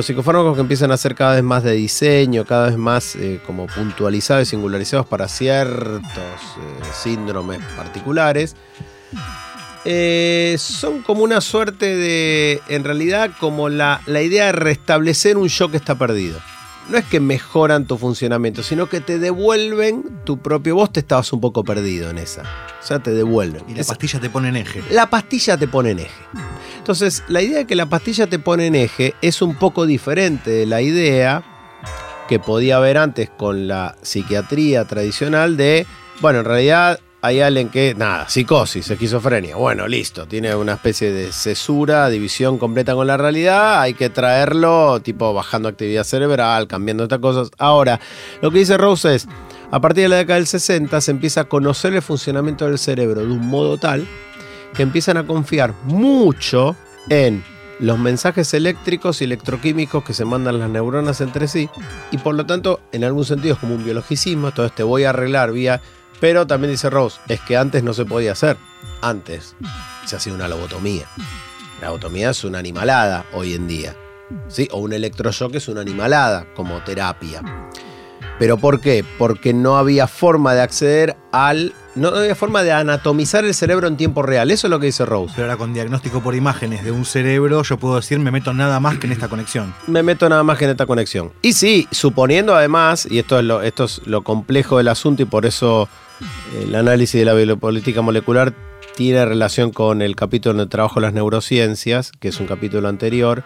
[0.00, 3.66] psicofármacos que empiezan a ser cada vez más de diseño, cada vez más eh, como
[3.66, 8.56] puntualizados y singularizados para ciertos eh, síndromes particulares,
[9.86, 15.48] eh, son como una suerte de, en realidad, como la, la idea de restablecer un
[15.48, 16.38] yo que está perdido
[16.88, 20.74] no es que mejoran tu funcionamiento, sino que te devuelven tu propio.
[20.74, 22.42] Vos te estabas un poco perdido en esa.
[22.42, 23.64] O sea, te devuelven.
[23.68, 24.82] Y la pastilla te pone en eje.
[24.90, 26.22] La pastilla te pone en eje.
[26.78, 30.50] Entonces, la idea de que la pastilla te pone en eje es un poco diferente
[30.50, 31.42] de la idea
[32.28, 35.86] que podía haber antes con la psiquiatría tradicional de,
[36.20, 39.56] bueno, en realidad hay alguien que, nada, psicosis, esquizofrenia.
[39.56, 43.80] Bueno, listo, tiene una especie de cesura, división completa con la realidad.
[43.80, 47.50] Hay que traerlo, tipo, bajando actividad cerebral, cambiando estas cosas.
[47.56, 47.98] Ahora,
[48.42, 49.26] lo que dice Rose es,
[49.70, 53.22] a partir de la década del 60 se empieza a conocer el funcionamiento del cerebro
[53.22, 54.06] de un modo tal
[54.74, 56.76] que empiezan a confiar mucho
[57.08, 57.42] en
[57.80, 61.70] los mensajes eléctricos y electroquímicos que se mandan las neuronas entre sí
[62.10, 65.10] y por lo tanto en algún sentido es como un biologicismo, entonces te voy a
[65.10, 65.80] arreglar vía
[66.24, 68.56] pero también dice Rose, es que antes no se podía hacer.
[69.02, 69.54] Antes
[70.06, 71.04] se hacía una lobotomía.
[71.82, 73.94] La lobotomía es una animalada hoy en día.
[74.48, 74.66] ¿sí?
[74.72, 77.42] O un electroshock es una animalada como terapia.
[78.38, 79.04] ¿Pero por qué?
[79.18, 81.74] Porque no había forma de acceder al.
[81.94, 84.50] No había forma de anatomizar el cerebro en tiempo real.
[84.50, 85.34] Eso es lo que dice Rose.
[85.36, 88.80] Pero ahora con diagnóstico por imágenes de un cerebro, yo puedo decir, me meto nada
[88.80, 89.74] más que en esta conexión.
[89.86, 91.32] Me meto nada más que en esta conexión.
[91.42, 95.26] Y sí, suponiendo además, y esto es lo, esto es lo complejo del asunto y
[95.26, 95.88] por eso
[96.60, 98.54] el análisis de la biopolítica molecular
[98.96, 103.42] tiene relación con el capítulo donde trabajo las neurociencias, que es un capítulo anterior,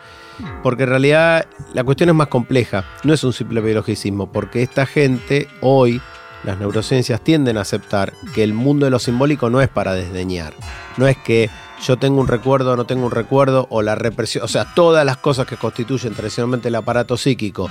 [0.62, 4.86] porque en realidad la cuestión es más compleja, no es un simple biologicismo, porque esta
[4.86, 6.00] gente hoy,
[6.44, 10.52] las neurociencias tienden a aceptar que el mundo de lo simbólico no es para desdeñar,
[10.96, 11.50] no es que
[11.82, 15.04] yo tengo un recuerdo o no tengo un recuerdo, o la represión, o sea, todas
[15.06, 17.70] las cosas que constituyen tradicionalmente el aparato psíquico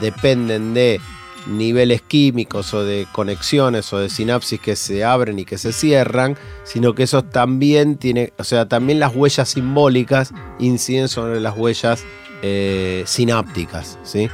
[0.00, 1.00] dependen de
[1.46, 6.36] niveles químicos o de conexiones o de sinapsis que se abren y que se cierran,
[6.64, 12.04] sino que eso también tiene, o sea, también las huellas simbólicas inciden sobre las huellas
[12.42, 14.28] eh, sinápticas, ¿sí?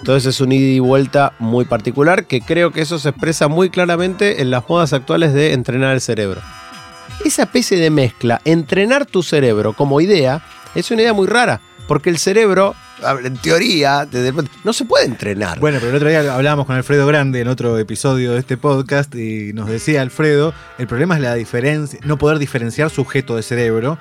[0.00, 3.70] Entonces es un ida y vuelta muy particular que creo que eso se expresa muy
[3.70, 6.42] claramente en las modas actuales de entrenar el cerebro.
[7.24, 10.42] Esa especie de mezcla, entrenar tu cerebro como idea,
[10.74, 12.74] es una idea muy rara, porque el cerebro
[13.24, 14.08] en teoría,
[14.62, 15.58] no se puede entrenar.
[15.60, 19.14] Bueno, pero el otro día hablábamos con Alfredo Grande en otro episodio de este podcast
[19.14, 23.98] y nos decía Alfredo, el problema es la diferencia, no poder diferenciar sujeto de cerebro,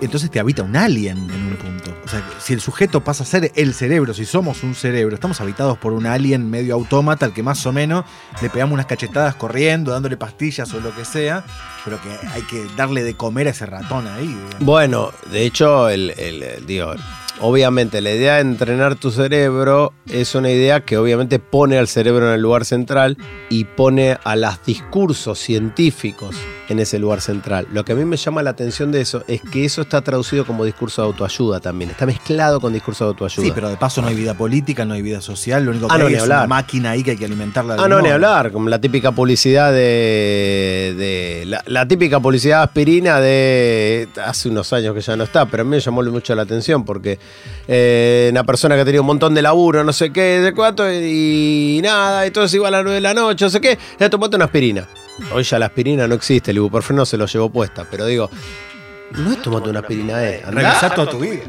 [0.00, 1.94] entonces te habita un alien en un punto.
[2.04, 5.40] O sea, si el sujeto pasa a ser el cerebro, si somos un cerebro, estamos
[5.40, 8.04] habitados por un alien medio autómata al que más o menos
[8.40, 11.44] le pegamos unas cachetadas corriendo, dándole pastillas o lo que sea,
[11.84, 14.36] pero que hay que darle de comer a ese ratón ahí.
[14.60, 16.94] Bueno, de hecho, el, el, digo,
[17.40, 22.28] obviamente la idea de entrenar tu cerebro es una idea que obviamente pone al cerebro
[22.28, 23.16] en el lugar central
[23.48, 26.36] y pone a los discursos científicos
[26.68, 27.66] en ese lugar central.
[27.72, 30.44] Lo que a mí me llama la atención de eso es que eso está traducido
[30.46, 31.90] como discurso de autoayuda también.
[31.90, 33.44] Está mezclado con discurso de autoayuda.
[33.44, 35.64] Sí, pero de paso no hay vida política, no hay vida social.
[35.64, 36.38] Lo único que Ah, no, hay es hablar.
[36.40, 37.74] una máquina ahí que hay que alimentarla.
[37.76, 40.94] de Ah, no, ni hablar, como la típica publicidad de.
[40.96, 45.62] de- la, la típica publicidad aspirina de hace unos años que ya no está, pero
[45.62, 47.18] a mí me llamó mucho la atención porque
[47.68, 51.80] eh, una persona que tenía un montón de laburo, no sé qué, de cuánto, y
[51.82, 54.10] nada, y todo es igual a las 9 de la noche, no sé qué, ya
[54.10, 54.88] tomate una aspirina.
[55.34, 58.30] Hoy ya la aspirina no existe, el ibuprofeno se lo llevó puesta, pero digo.
[59.12, 60.40] No es tomate una aspirina, eh.
[60.46, 61.42] andá- Revisar toda tu vida.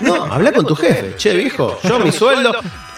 [0.00, 1.14] No, habla con tu jefe.
[1.18, 2.52] Che, viejo, yo mi sueldo.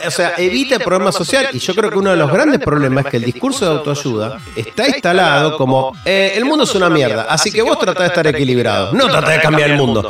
[0.07, 1.49] O sea, evita el problema social.
[1.53, 4.39] Y yo creo que uno de los grandes problemas es que el discurso de autoayuda
[4.55, 8.25] está instalado como: eh, el mundo es una mierda, así que vos tratá de estar
[8.29, 8.93] equilibrado.
[8.93, 10.09] No tratá de cambiar el mundo.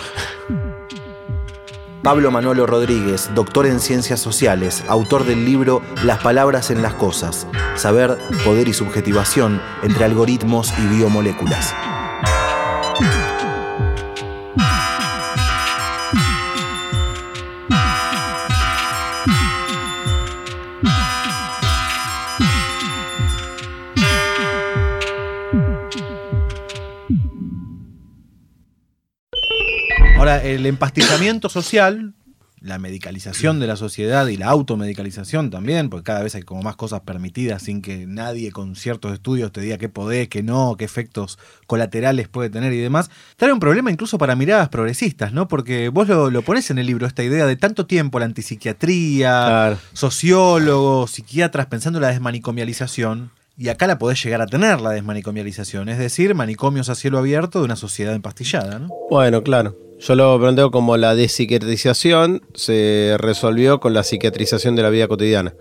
[2.04, 7.46] Pablo Manolo Rodríguez, doctor en ciencias sociales, autor del libro Las palabras en las cosas,
[7.76, 11.74] saber, poder y subjetivación entre algoritmos y biomoléculas.
[30.44, 32.12] El empastillamiento social,
[32.60, 36.76] la medicalización de la sociedad y la automedicalización también, porque cada vez hay como más
[36.76, 40.84] cosas permitidas sin que nadie con ciertos estudios te diga qué podés, qué no, qué
[40.84, 45.48] efectos colaterales puede tener y demás, trae un problema incluso para miradas progresistas, ¿no?
[45.48, 49.30] Porque vos lo, lo pones en el libro, esta idea de tanto tiempo la antipsiquiatría,
[49.46, 49.78] Claro.
[49.94, 53.30] sociólogos, psiquiatras pensando en la desmanicomialización.
[53.56, 57.60] Y acá la podés llegar a tener, la desmanicomialización, es decir, manicomios a cielo abierto
[57.60, 58.88] de una sociedad empastillada, ¿no?
[59.08, 59.76] Bueno, claro.
[60.06, 65.54] Yo lo planteo como la despsiquiatrización se resolvió con la psiquiatrización de la vida cotidiana.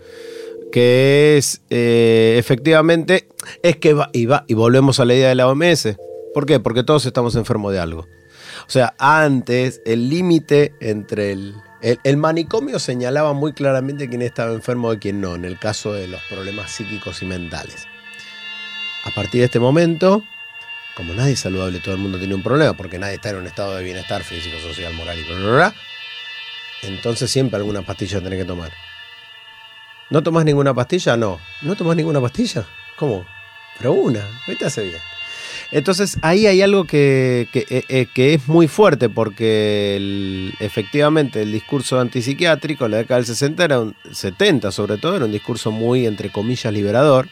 [0.69, 3.29] Que es eh, efectivamente,
[3.62, 5.95] es que va y va, y volvemos a la idea de la OMS.
[6.34, 6.60] ¿Por qué?
[6.60, 8.01] Porque todos estamos enfermos de algo.
[8.67, 11.99] O sea, antes el límite entre el, el.
[12.03, 16.10] el manicomio señalaba muy claramente quién estaba enfermo y quién no, en el caso de
[16.10, 17.88] los problemas psíquicos y mentales.
[19.06, 20.21] A partir de este momento,
[20.95, 23.47] como nadie es saludable, todo el mundo tiene un problema, porque nadie está en un
[23.47, 25.75] estado de bienestar físico, social, moral y bla, bla, bla,
[26.84, 28.71] entonces siempre alguna pastilla tenés que tomar.
[30.10, 31.17] ¿No tomás ninguna pastilla?
[31.17, 31.39] No.
[31.62, 32.65] ¿No tomás ninguna pastilla?
[32.97, 33.25] ¿Cómo?
[33.77, 34.99] Pero una, ¿qué te hace bien?
[35.71, 41.41] Entonces ahí hay algo que, que, eh, eh, que es muy fuerte porque el- efectivamente
[41.41, 45.32] el discurso antipsiquiátrico en la década del 60 era un, 70 sobre todo, era un
[45.32, 47.27] discurso muy entre comillas liberador.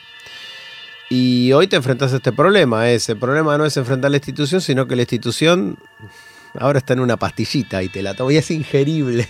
[1.14, 2.90] Y hoy te enfrentas a este problema.
[2.90, 5.78] Ese problema no es enfrentar la institución, sino que la institución
[6.58, 8.34] ahora está en una pastillita y te la tomas.
[8.34, 9.28] Y es ingerible.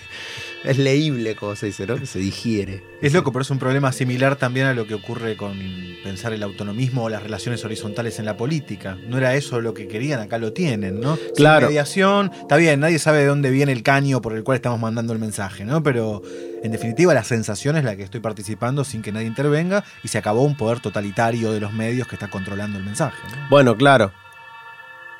[0.64, 1.96] Es leíble, como se dice, ¿no?
[1.96, 2.82] Que se digiere.
[3.00, 5.58] Es loco, pero es un problema similar también a lo que ocurre con
[6.04, 8.96] pensar el autonomismo o las relaciones horizontales en la política.
[9.08, 11.16] No era eso lo que querían, acá lo tienen, ¿no?
[11.16, 11.66] Sin Claro.
[11.66, 15.12] mediación, está bien, nadie sabe de dónde viene el caño por el cual estamos mandando
[15.12, 15.82] el mensaje, ¿no?
[15.82, 16.22] Pero
[16.62, 20.18] en definitiva la sensación es la que estoy participando sin que nadie intervenga y se
[20.18, 23.18] acabó un poder totalitario de los medios que está controlando el mensaje.
[23.30, 23.48] ¿no?
[23.50, 24.12] Bueno, claro.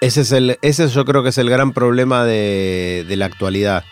[0.00, 3.84] Ese es el, ese yo creo que es el gran problema de, de la actualidad.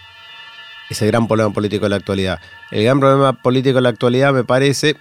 [0.90, 2.40] Ese gran problema político de la actualidad.
[2.70, 4.96] El gran problema político de la actualidad me parece,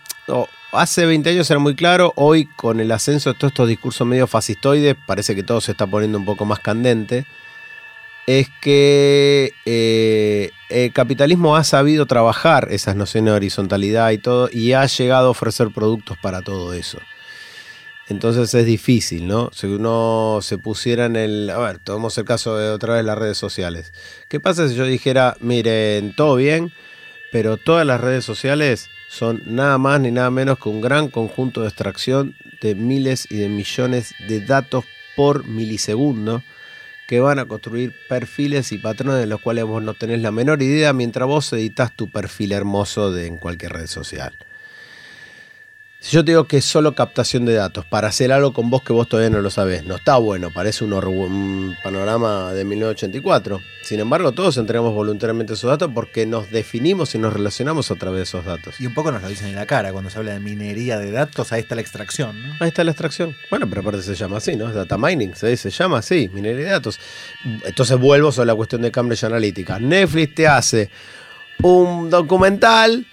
[0.71, 4.28] hace 20 años era muy claro, hoy con el ascenso de todos estos discursos medio
[4.28, 7.25] fascistoides, parece que todo se está poniendo un poco más candente,
[8.28, 14.73] es que eh, el capitalismo ha sabido trabajar esas nociones de horizontalidad y todo, y
[14.73, 16.99] ha llegado a ofrecer productos para todo eso.
[18.10, 19.52] Entonces es difícil, ¿no?
[19.54, 21.50] Si uno se pusiera en el...
[21.52, 23.93] A ver, tomemos el caso de otra vez las redes sociales.
[24.28, 26.74] ¿Qué pasa si yo dijera, miren, todo bien,
[27.32, 31.62] pero todas las redes sociales son nada más ni nada menos que un gran conjunto
[31.62, 36.41] de extracción de miles y de millones de datos por milisegundo
[37.08, 40.62] que van a construir perfiles y patrones de los cuales vos no tenés la menor
[40.63, 44.36] idea mientras vos editas tu perfil hermoso de, en cualquier red social.
[46.01, 48.83] Si yo te digo que es solo captación de datos para hacer algo con vos
[48.83, 53.59] que vos todavía no lo sabés, no está bueno, parece un, panorama de 1984.
[53.83, 58.19] Sin embargo, todos entregamos voluntariamente esos datos porque nos definimos y nos relacionamos a través
[58.19, 58.79] de esos datos.
[58.79, 61.12] Y un poco nos lo dicen en la cara cuando se habla de minería de
[61.12, 62.55] datos, ahí está la extracción, ¿no?
[62.62, 63.35] Ahí está la extracción.
[63.49, 64.69] Bueno, pero aparte se llama así, ¿no?
[64.69, 66.97] Es data mining, se, se llama así, minería de datos.
[67.65, 69.79] Entonces vuelvo sobre la cuestión de Cambridge Analytica.
[69.79, 70.89] Netflix te hace
[71.62, 73.05] un documental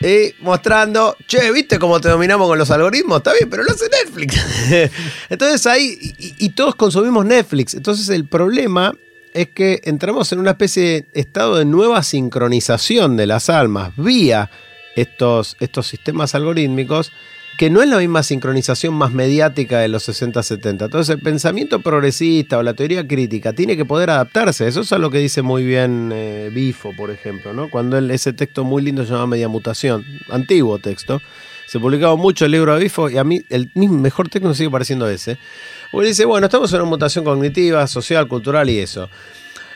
[0.00, 3.18] eh, mostrando, che, ¿viste cómo te dominamos con los algoritmos?
[3.18, 4.92] Está bien, pero lo hace Netflix.
[5.30, 7.74] Entonces ahí, y, y todos consumimos Netflix.
[7.74, 8.92] Entonces el problema
[9.32, 14.50] es que entramos en una especie de estado de nueva sincronización de las almas vía
[14.96, 17.12] estos, estos sistemas algorítmicos
[17.56, 20.84] que no es la misma sincronización más mediática de los 60-70.
[20.84, 24.68] Entonces el pensamiento progresista o la teoría crítica tiene que poder adaptarse.
[24.68, 27.70] Eso es a lo que dice muy bien eh, Bifo, por ejemplo, ¿no?
[27.70, 31.22] cuando ese texto muy lindo se llama Media Mutación, antiguo texto.
[31.66, 34.70] Se publicaba mucho el libro de Bifo y a mí el mejor texto me sigue
[34.70, 35.38] pareciendo ese.
[35.90, 39.08] Porque dice, bueno, estamos en una mutación cognitiva, social, cultural y eso.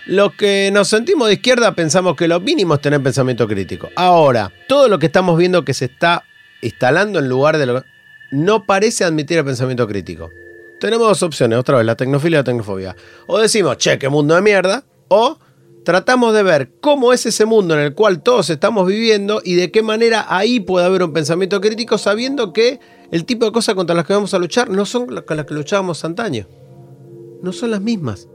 [0.07, 3.91] Los que nos sentimos de izquierda pensamos que lo mínimo es tener pensamiento crítico.
[3.97, 6.25] Ahora, todo lo que estamos viendo que se está
[6.63, 7.85] instalando en lugar de lo
[8.31, 10.31] no parece admitir el pensamiento crítico.
[10.81, 12.97] Tenemos dos opciones, otra vez, la tecnofilia y la tecnofobia.
[13.27, 15.39] O decimos, che, qué mundo de mierda, o
[15.85, 19.71] tratamos de ver cómo es ese mundo en el cual todos estamos viviendo y de
[19.71, 22.81] qué manera ahí puede haber un pensamiento crítico sabiendo que
[23.11, 25.55] el tipo de cosas contra las que vamos a luchar no son con las que
[25.55, 26.47] luchábamos antaño.
[27.43, 28.29] No son las mismas.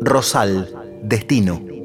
[0.00, 1.77] Rosal, Destino.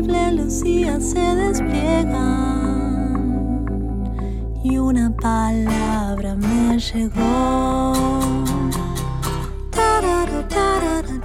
[0.00, 2.16] terrible lucía se despliegan
[4.62, 7.92] y una palabra me llegó.
[9.70, 11.20] Tarara, tarara,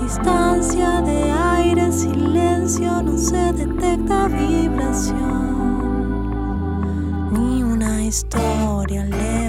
[0.00, 5.18] Distancia de aire, silencio, no se detecta vibración,
[7.32, 9.47] ni una historia leve.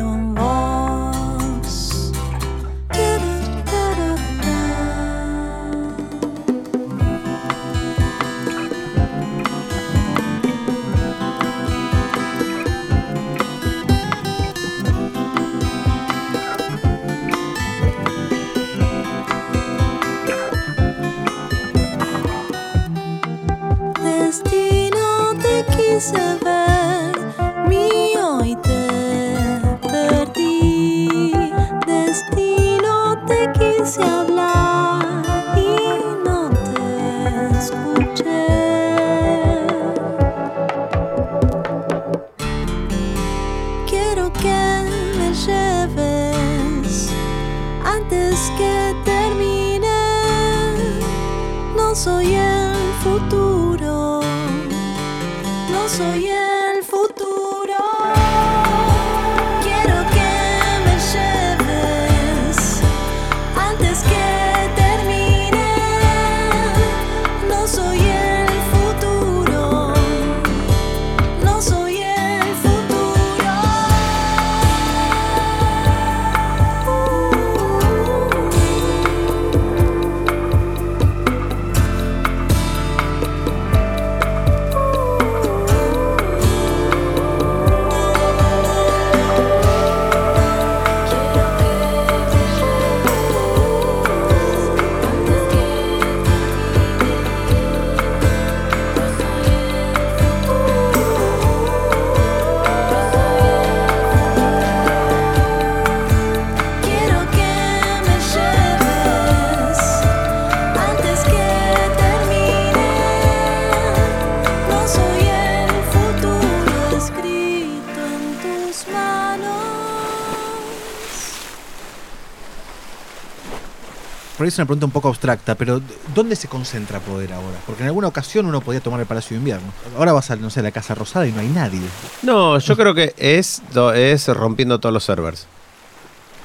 [124.49, 125.81] Es una pregunta un poco abstracta, pero
[126.13, 127.57] ¿dónde se concentra poder ahora?
[127.65, 129.67] Porque en alguna ocasión uno podía tomar el Palacio de Invierno.
[129.97, 131.81] Ahora vas a, no sé, la Casa Rosada y no hay nadie.
[132.21, 133.61] No, yo creo que es,
[133.95, 135.47] es rompiendo todos los servers.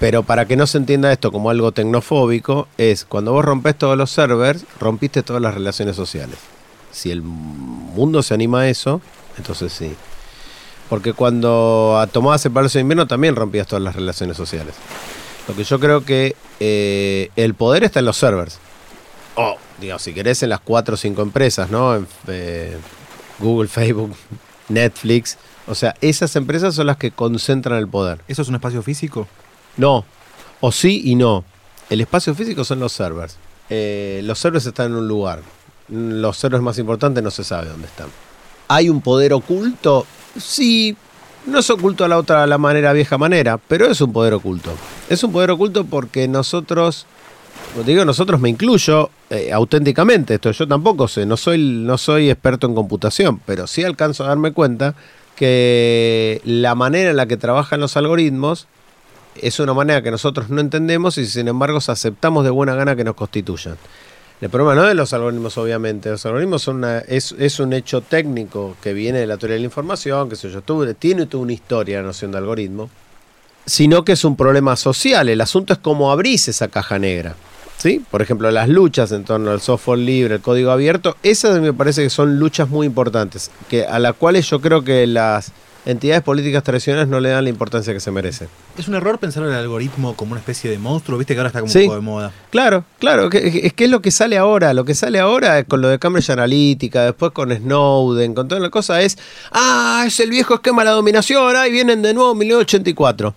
[0.01, 3.97] Pero para que no se entienda esto como algo tecnofóbico, es cuando vos rompes todos
[3.97, 6.39] los servers, rompiste todas las relaciones sociales.
[6.91, 9.01] Si el mundo se anima a eso,
[9.39, 9.95] entonces sí.
[10.89, 14.75] Porque cuando tomabas el Palacio de Invierno también rompías todas las relaciones sociales.
[15.49, 18.59] Lo que yo creo que eh, el poder está en los servers.
[19.37, 21.97] O, digamos, si querés en las cuatro o cinco empresas, ¿no?
[21.97, 22.77] En, eh,
[23.39, 24.15] Google, Facebook,
[24.69, 25.37] Netflix.
[25.67, 28.21] O sea, esas empresas son las que concentran el poder.
[28.29, 29.27] ¿Eso es un espacio físico?
[29.77, 30.05] No.
[30.61, 31.45] O sí y no.
[31.91, 33.37] El espacio físico son los servers.
[33.71, 35.41] Eh, los servers están en un lugar.
[35.89, 38.09] Los servers más importantes no se sabe dónde están.
[38.69, 40.07] ¿Hay un poder oculto?
[40.39, 40.97] Sí,
[41.47, 44.73] no es oculto a la otra, la manera vieja manera, pero es un poder oculto.
[45.09, 47.07] Es un poder oculto porque nosotros,
[47.73, 50.35] como digo, nosotros me incluyo eh, auténticamente.
[50.35, 54.29] Esto yo tampoco sé, no soy, no soy experto en computación, pero sí alcanzo a
[54.29, 54.95] darme cuenta
[55.37, 58.69] que la manera en la que trabajan los algoritmos
[59.41, 63.05] es una manera que nosotros no entendemos y sin embargo aceptamos de buena gana que
[63.05, 63.77] nos constituyan.
[64.41, 66.11] El problema no es los algoritmos, obviamente.
[66.11, 66.69] Los algoritmos
[67.09, 70.63] es, un hecho técnico que viene de la teoría de la información, que sé yo,
[70.95, 72.91] tiene toda una historia la noción de algoritmo,
[73.65, 75.29] sino que es un problema social.
[75.29, 77.37] El asunto es cómo abrís esa caja negra.
[77.79, 78.03] ¿Sí?
[78.11, 82.03] Por ejemplo, las luchas en torno al software libre, el código abierto, esas me parece
[82.03, 85.53] que son luchas muy importantes, que a las cuales yo creo que las
[85.87, 88.49] entidades políticas tradicionales no le dan la importancia que se merece.
[88.79, 91.49] Es un error pensar en el algoritmo como una especie de monstruo, viste que ahora
[91.49, 92.33] está como un poco de moda.
[92.51, 95.89] Claro, claro, es que es lo que sale ahora, lo que sale ahora con lo
[95.89, 99.19] de Cambridge Analytica, después con Snowden, con toda la cosa es,
[99.53, 103.35] ah, es el viejo esquema de la dominación, ahí vienen de nuevo 1984.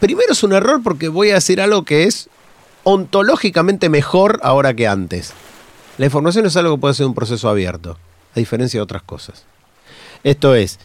[0.00, 2.28] Primero es un error porque voy a decir algo que es
[2.82, 5.32] ontológicamente mejor ahora que antes.
[5.98, 7.98] La información es algo que puede ser un proceso abierto,
[8.34, 9.44] a diferencia de otras cosas.
[10.24, 10.78] Esto es,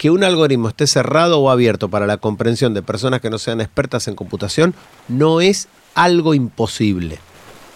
[0.00, 3.60] que un algoritmo esté cerrado o abierto para la comprensión de personas que no sean
[3.60, 4.72] expertas en computación
[5.08, 7.18] no es algo imposible.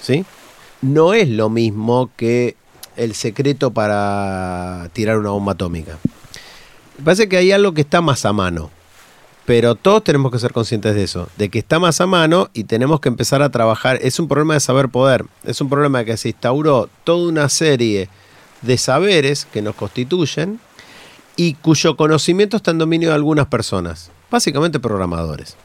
[0.00, 0.24] ¿Sí?
[0.80, 2.56] No es lo mismo que
[2.96, 5.98] el secreto para tirar una bomba atómica.
[6.96, 8.70] Me parece que hay algo que está más a mano.
[9.44, 12.64] Pero todos tenemos que ser conscientes de eso, de que está más a mano y
[12.64, 13.98] tenemos que empezar a trabajar.
[14.00, 18.08] Es un problema de saber poder, es un problema que se instauró toda una serie
[18.62, 20.58] de saberes que nos constituyen
[21.36, 25.56] y cuyo conocimiento está en dominio de algunas personas, básicamente programadores.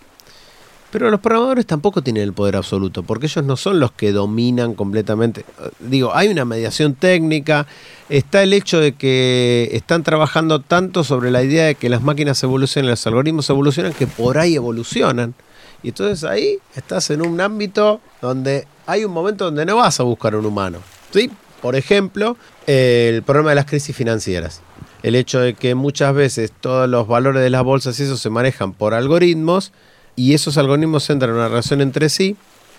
[0.91, 4.73] Pero los programadores tampoco tienen el poder absoluto, porque ellos no son los que dominan
[4.73, 5.45] completamente.
[5.79, 7.67] Digo, hay una mediación técnica,
[8.09, 12.41] está el hecho de que están trabajando tanto sobre la idea de que las máquinas
[12.41, 15.35] evolucionan, los algoritmos evolucionan, que por ahí evolucionan.
[15.83, 20.03] Y entonces ahí estás en un ámbito donde hay un momento donde no vas a
[20.03, 20.79] buscar un humano.
[21.13, 21.29] ¿sí?
[21.61, 24.61] Por ejemplo, el problema de las crisis financieras
[25.03, 28.29] el hecho de que muchas veces todos los valores de las bolsas y eso se
[28.29, 29.71] manejan por algoritmos
[30.15, 32.35] y esos algoritmos entran en una relación entre sí,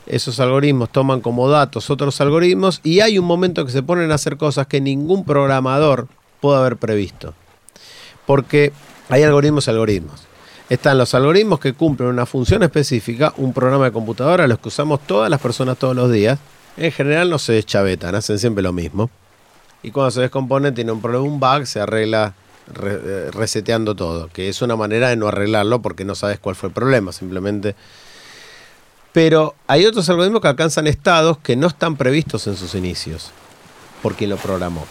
[0.06, 4.16] esos algoritmos toman como datos otros algoritmos y hay un momento que se ponen a
[4.16, 6.08] hacer cosas que ningún programador
[6.40, 7.34] puede haber previsto.
[8.26, 8.72] Porque
[9.08, 10.22] hay algoritmos y algoritmos.
[10.68, 15.00] Están los algoritmos que cumplen una función específica, un programa de computadora, los que usamos
[15.06, 16.38] todas las personas todos los días.
[16.76, 19.10] En general no se deschavetan, hacen siempre lo mismo
[19.82, 22.34] y cuando se descompone tiene un problema, un bug, se arregla
[22.82, 26.68] eh, reseteando todo, que es una manera de no arreglarlo porque no sabes cuál fue
[26.68, 27.74] el problema, simplemente.
[29.12, 33.32] Pero hay otros algoritmos que alcanzan estados que no están previstos en sus inicios,
[34.02, 34.86] por quien lo programó.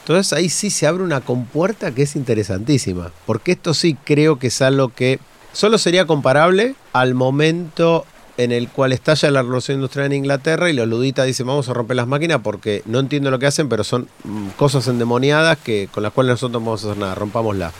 [0.00, 4.46] Entonces ahí sí se abre una compuerta que es interesantísima, porque esto sí creo que
[4.46, 5.18] es algo que
[5.52, 8.06] solo sería comparable al momento
[8.36, 11.74] en el cual estalla la revolución industrial en Inglaterra y los luditas dicen vamos a
[11.74, 15.88] romper las máquinas porque no entiendo lo que hacen, pero son mm, cosas endemoniadas que,
[15.92, 17.72] con las cuales nosotros no vamos a hacer nada, rompámosla.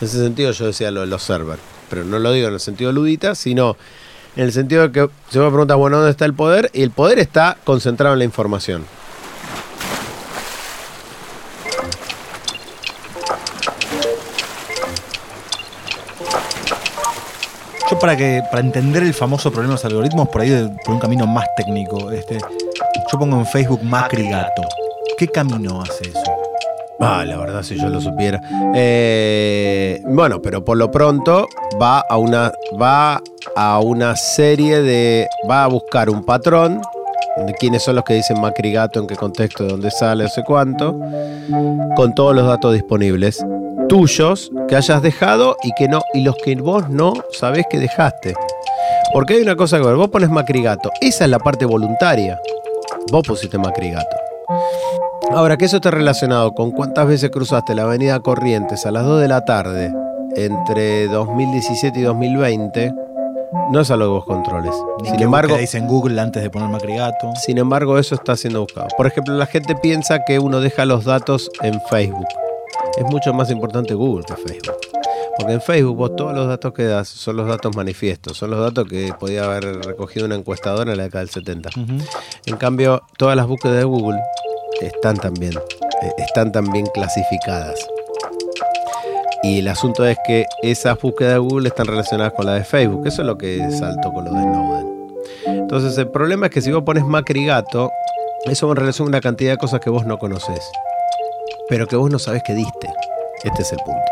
[0.00, 2.60] En ese sentido yo decía lo de los servers, pero no lo digo en el
[2.60, 3.76] sentido ludita, sino
[4.36, 6.70] en el sentido de que se me pregunta, bueno, ¿dónde está el poder?
[6.72, 8.84] Y el poder está concentrado en la información.
[17.98, 21.26] Para que para entender el famoso problema de los algoritmos, por ahí por un camino
[21.26, 24.62] más técnico, este, yo pongo en Facebook Macri Gato.
[25.18, 26.22] ¿Qué camino hace eso?
[27.00, 28.40] Ah, la verdad, si yo lo supiera.
[28.74, 31.46] Eh, bueno, pero por lo pronto
[31.80, 32.52] va a una.
[32.80, 33.20] va
[33.56, 35.28] a una serie de.
[35.50, 36.80] va a buscar un patrón
[37.46, 40.30] de quiénes son los que dicen Macri Gato, en qué contexto, de dónde sale, no
[40.30, 40.98] sé cuánto,
[41.96, 43.44] con todos los datos disponibles
[43.90, 48.34] tuyos que hayas dejado y que no y los que vos no sabés que dejaste.
[49.12, 52.38] Porque hay una cosa que ver, vos pones Macrigato, esa es la parte voluntaria.
[53.10, 54.16] Vos pusiste Macrigato.
[55.32, 59.22] Ahora, que eso esté relacionado con cuántas veces cruzaste la avenida Corrientes a las 2
[59.22, 59.92] de la tarde
[60.36, 62.94] entre 2017 y 2020,
[63.72, 64.74] no es algo que vos controles.
[65.02, 67.32] Ni Sin que embargo, busque, dice en Google antes de poner Macrigato.
[67.44, 68.86] sin embargo, eso está siendo buscado.
[68.96, 72.26] Por ejemplo, la gente piensa que uno deja los datos en Facebook.
[72.96, 74.76] Es mucho más importante Google que Facebook.
[75.36, 78.60] Porque en Facebook vos todos los datos que das son los datos manifiestos, son los
[78.60, 81.70] datos que podía haber recogido una encuestadora en la década del 70.
[81.70, 82.04] Ujú.
[82.46, 84.20] En cambio, todas las búsquedas de Google
[84.80, 85.52] están también,
[86.02, 87.78] eh, están también clasificadas.
[89.42, 93.06] Y el asunto es que esas búsquedas de Google están relacionadas con las de Facebook.
[93.06, 95.00] Eso es lo que saltó con lo de Snowden.
[95.46, 97.90] Entonces, el problema es que si vos pones Macri Gato,
[98.44, 100.70] eso en relación a una cantidad de cosas que vos no conoces,
[101.70, 102.92] pero que vos no sabés que diste.
[103.44, 104.02] Este es el punto.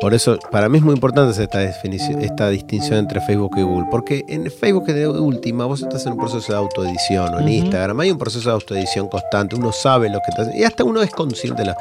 [0.00, 3.86] Por eso, para mí es muy importante esta, definición, esta distinción entre Facebook y Google.
[3.90, 7.48] Porque en Facebook, de última, vos estás en un proceso de autoedición, o en.
[7.48, 9.56] Instagram hay un proceso de autoedición constante.
[9.56, 11.76] Uno sabe lo que está haciendo, y hasta uno es consciente de la.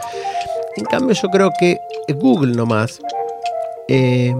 [0.77, 1.77] En cambio, yo creo que
[2.15, 3.01] Google nomás,
[3.89, 4.33] eh,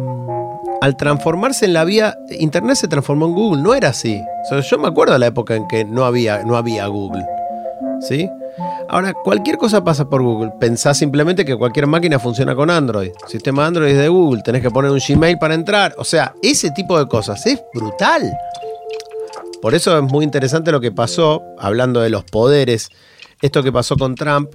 [0.80, 2.18] al transformarse en la vía.
[2.40, 4.24] Internet se transformó en Google, no era así.
[4.46, 7.26] O sea, yo me acuerdo de la época en que no había, no había Google.
[8.00, 8.30] ¿Sí?
[8.88, 10.52] Ahora, cualquier cosa pasa por Google.
[10.60, 13.12] Pensá simplemente que cualquier máquina funciona con Android.
[13.28, 14.42] Sistema Android es de Google.
[14.44, 15.96] Tenés que poner un Gmail para entrar.
[15.98, 18.32] O sea, ese tipo de cosas es brutal.
[19.62, 22.90] Por eso es muy interesante lo que pasó, hablando de los poderes.
[23.42, 24.50] Esto que pasó con Trump,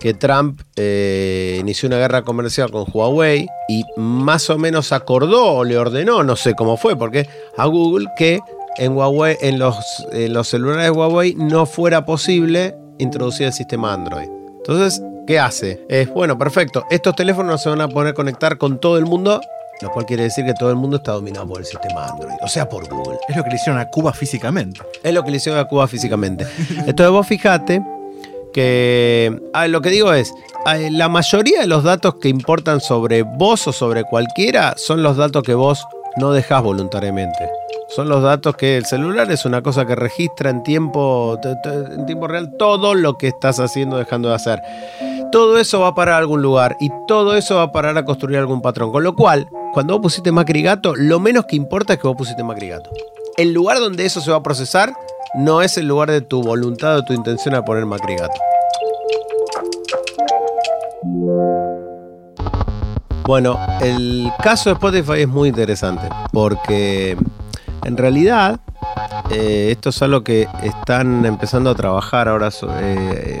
[0.00, 5.64] que Trump eh, inició una guerra comercial con Huawei y más o menos acordó o
[5.64, 8.40] le ordenó, no sé cómo fue, porque a Google que
[8.76, 9.76] en Huawei, en los,
[10.12, 14.28] en los celulares de Huawei no fuera posible introducir el sistema Android.
[14.56, 15.84] Entonces, ¿qué hace?
[15.88, 19.40] Es, bueno, perfecto, estos teléfonos se van a poder conectar con todo el mundo,
[19.80, 22.48] lo cual quiere decir que todo el mundo está dominado por el sistema Android, o
[22.48, 23.18] sea, por Google.
[23.28, 24.80] Es lo que le hicieron a Cuba físicamente.
[25.02, 26.46] Es lo que le hicieron a Cuba físicamente.
[26.86, 27.82] Entonces vos fijate
[28.54, 30.32] que ah, lo que digo es,
[30.64, 35.16] ah, la mayoría de los datos que importan sobre vos o sobre cualquiera son los
[35.16, 35.84] datos que vos
[36.16, 37.50] no dejás voluntariamente.
[37.94, 42.26] Son los datos que el celular es una cosa que registra en tiempo, en tiempo
[42.26, 44.60] real todo lo que estás haciendo dejando de hacer.
[45.30, 48.04] Todo eso va a parar a algún lugar y todo eso va a parar a
[48.04, 48.90] construir algún patrón.
[48.90, 52.42] Con lo cual, cuando vos pusiste Macrigato, lo menos que importa es que vos pusiste
[52.42, 52.90] Macrigato.
[53.36, 54.92] El lugar donde eso se va a procesar
[55.36, 58.34] no es el lugar de tu voluntad o tu intención a poner Macrigato.
[63.26, 67.16] Bueno, el caso de Spotify es muy interesante porque
[67.84, 68.60] en realidad
[69.30, 72.48] eh, esto es algo que están empezando a trabajar ahora.
[72.48, 73.38] eh,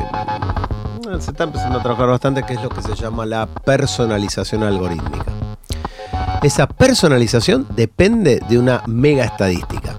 [1.20, 5.26] se está empezando a trabajar bastante, que es lo que se llama la personalización algorítmica.
[6.42, 9.94] Esa personalización depende de una mega estadística.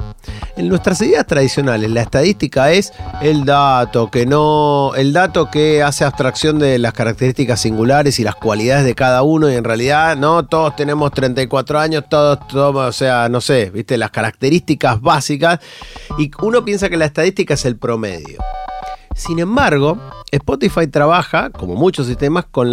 [0.58, 6.06] En nuestras ideas tradicionales, la estadística es el dato que no, el dato que hace
[6.06, 10.46] abstracción de las características singulares y las cualidades de cada uno y en realidad no
[10.46, 15.60] todos tenemos 34 años, todos, o sea, no sé, viste las características básicas
[16.18, 18.40] y uno piensa que la estadística es el promedio.
[19.14, 19.98] Sin embargo,
[20.32, 22.72] Spotify trabaja, como muchos sistemas, con,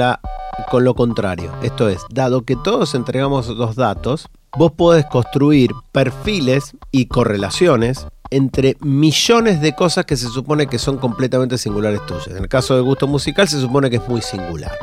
[0.71, 1.53] con lo contrario.
[1.63, 8.77] Esto es, dado que todos entregamos los datos, vos podés construir perfiles y correlaciones entre
[8.81, 12.29] millones de cosas que se supone que son completamente singulares tuyas.
[12.29, 14.77] En el caso de gusto musical se supone que es muy singular.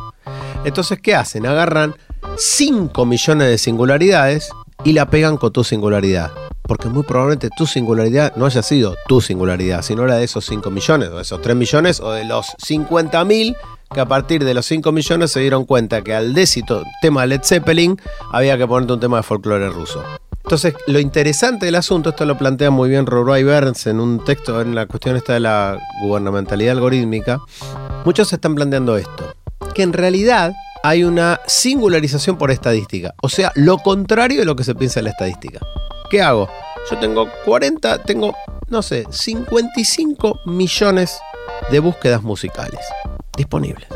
[0.65, 1.45] Entonces, ¿qué hacen?
[1.45, 1.95] Agarran
[2.37, 4.51] 5 millones de singularidades
[4.83, 6.31] y la pegan con tu singularidad.
[6.61, 10.69] Porque muy probablemente tu singularidad no haya sido tu singularidad, sino la de esos 5
[10.69, 13.55] millones, o de esos 3 millones, o de los 50 mil
[13.93, 17.41] que a partir de los 5 millones se dieron cuenta que al décito tema Led
[17.43, 17.99] Zeppelin
[18.31, 20.03] había que ponerte un tema de folclore ruso.
[20.43, 24.61] Entonces, lo interesante del asunto, esto lo plantea muy bien Roy Burns en un texto
[24.61, 27.39] en la cuestión esta de la gubernamentalidad algorítmica,
[28.05, 29.35] muchos están planteando esto,
[29.75, 34.63] que en realidad hay una singularización por estadística, o sea, lo contrario de lo que
[34.63, 35.59] se piensa en la estadística.
[36.09, 36.49] ¿Qué hago?
[36.89, 38.33] Yo tengo 40, tengo,
[38.69, 41.19] no sé, 55 millones
[41.69, 42.79] de búsquedas musicales
[43.39, 43.87] disponibles.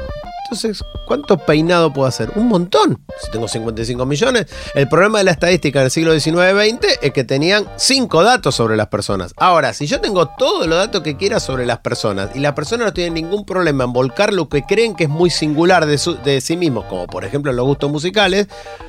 [0.45, 2.31] Entonces, ¿cuánto peinado puedo hacer?
[2.35, 2.99] Un montón.
[3.19, 4.45] Si tengo 55 millones.
[4.75, 8.77] El problema de la estadística en el siglo XIX-XX es que tenían 5 datos sobre
[8.77, 9.33] las personas.
[9.37, 12.85] Ahora, si yo tengo todos los datos que quiera sobre las personas y las personas
[12.87, 16.17] no tienen ningún problema en volcar lo que creen que es muy singular de, su-
[16.21, 18.47] de sí mismos, como por ejemplo los gustos musicales,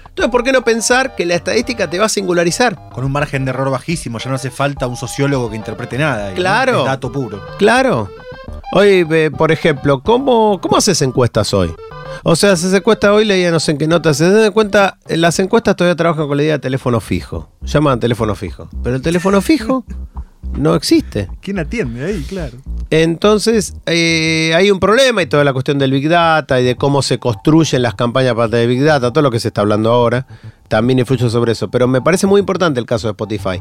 [0.09, 2.90] entonces, ¿por qué no pensar que la estadística te va a singularizar?
[2.92, 6.28] Con un margen de error bajísimo, ya no hace falta un sociólogo que interprete nada.
[6.28, 6.34] ¿no?
[6.36, 6.80] Claro.
[6.80, 7.42] Es dato puro.
[7.59, 8.11] Claro.
[8.72, 9.06] Hoy,
[9.36, 11.74] por ejemplo, ¿cómo, ¿cómo haces encuestas hoy?
[12.22, 15.38] O sea, se encuesta hoy, leía no sé en qué nota, se dan cuenta, las
[15.38, 17.50] encuestas todavía trabajan con la idea de teléfono fijo.
[17.62, 18.68] Llaman teléfono fijo.
[18.82, 19.84] Pero el teléfono fijo
[20.57, 21.28] no existe.
[21.40, 22.22] ¿Quién atiende ahí?
[22.28, 22.59] Claro.
[22.90, 27.03] Entonces, eh, hay un problema y toda la cuestión del Big Data y de cómo
[27.03, 30.26] se construyen las campañas para de Big Data, todo lo que se está hablando ahora,
[30.68, 31.68] también influye sobre eso.
[31.68, 33.61] Pero me parece muy importante el caso de Spotify,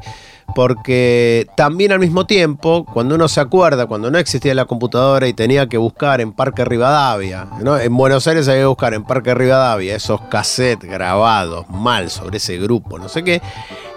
[0.55, 5.33] porque también al mismo tiempo, cuando uno se acuerda, cuando no existía la computadora y
[5.33, 7.77] tenía que buscar en Parque Rivadavia, ¿no?
[7.77, 12.57] en Buenos Aires había que buscar en Parque Rivadavia esos cassettes grabados mal sobre ese
[12.57, 13.41] grupo, no sé qué,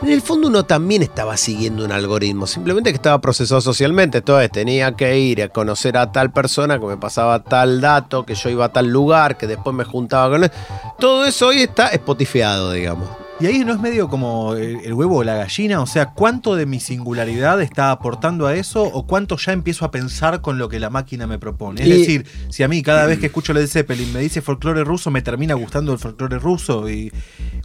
[0.03, 4.51] en el fondo uno también estaba siguiendo un algoritmo, simplemente que estaba procesado socialmente, entonces
[4.51, 8.49] tenía que ir a conocer a tal persona que me pasaba tal dato, que yo
[8.51, 10.51] iba a tal lugar, que después me juntaba con él.
[10.99, 13.09] Todo eso hoy está spotifiado, digamos.
[13.39, 16.57] Y ahí no es medio como el, el huevo o la gallina, o sea, ¿cuánto
[16.57, 20.71] de mi singularidad está aportando a eso o cuánto ya empiezo a pensar con lo
[20.71, 21.83] que la máquina me propone?
[21.83, 24.85] Es Y- decir, si a mí cada vez que escucho Led Zeppelin me dice folclore
[24.85, 27.13] ruso, me termina gustando el folclore ruso y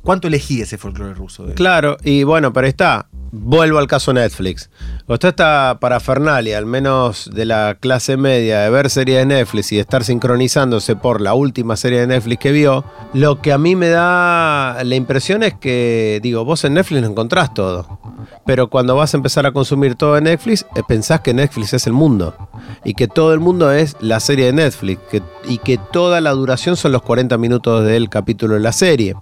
[0.03, 1.45] ¿cuánto elegí ese folclore ruso?
[1.55, 3.07] Claro, y bueno, pero está.
[3.33, 4.69] Vuelvo al caso Netflix.
[5.07, 9.71] Usted está para Fernalia, al menos de la clase media, de ver series de Netflix
[9.71, 12.83] y de estar sincronizándose por la última serie de Netflix que vio.
[13.13, 17.07] Lo que a mí me da la impresión es que, digo, vos en Netflix no
[17.07, 17.99] encontrás todo.
[18.45, 21.87] Pero cuando vas a empezar a consumir todo en Netflix, eh, pensás que Netflix es
[21.87, 22.35] el mundo.
[22.83, 24.99] Y que todo el mundo es la serie de Netflix.
[25.47, 29.15] y que toda la duración son los 40 minutos del capítulo de la serie.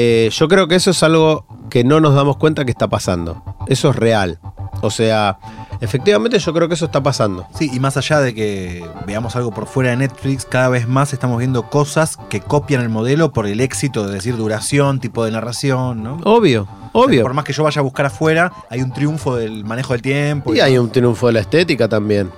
[0.00, 3.42] Eh, yo creo que eso es algo que no nos damos cuenta que está pasando.
[3.66, 4.38] Eso es real.
[4.80, 5.38] O sea,
[5.80, 7.46] efectivamente yo creo que eso está pasando.
[7.52, 11.12] Sí, y más allá de que veamos algo por fuera de Netflix, cada vez más
[11.12, 15.32] estamos viendo cosas que copian el modelo por el éxito de decir duración, tipo de
[15.32, 16.18] narración, ¿no?
[16.24, 17.22] Obvio, O sea, obvio.
[17.22, 20.54] por más que yo vaya a buscar afuera, hay un triunfo del manejo del tiempo.
[20.54, 22.30] Y hay un triunfo de la estética también.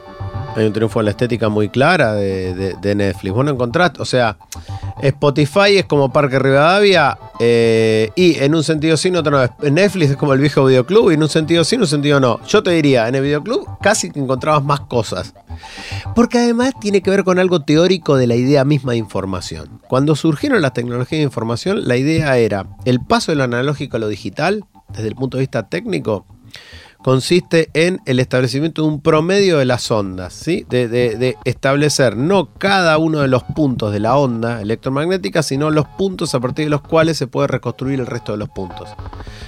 [0.57, 3.33] Hay un triunfo de la estética muy clara de, Netflix.
[3.33, 4.37] Vos no encontraste, o sea,
[5.01, 9.71] Spotify es como Parque Rivadavia eh, y en un sentido sí, en otro no.
[9.71, 12.45] Netflix es como el viejo videoclub y en un sentido sí, en un sentido no.
[12.47, 15.35] Yo te diría, en el videoclub casi que encontrabas más cosas.
[16.15, 19.81] Porque además tiene que ver con algo teórico de la idea misma de información.
[19.89, 24.01] Cuando surgieron las tecnologías de información, la idea era el paso de lo analógico a
[24.01, 26.27] lo digital, desde el punto de vista técnico,
[27.03, 30.67] consiste en el establecimiento de un promedio de las ondas, ¿sí?
[30.69, 36.35] de, establecer no cada uno de los puntos de la onda electromagnética, sino los puntos
[36.35, 38.89] a partir de los cuales se puede reconstruir el resto de los puntos.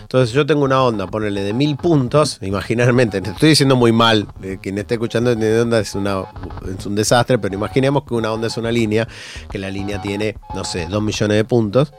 [0.03, 4.27] Entonces yo tengo una onda, ponerle de mil puntos, imaginalmente, te estoy diciendo muy mal,
[4.43, 6.25] eh, quien esté escuchando de onda es, una,
[6.79, 9.07] es un desastre, pero imaginemos que una onda es una línea,
[9.51, 11.93] que la línea tiene, no sé, dos millones de puntos.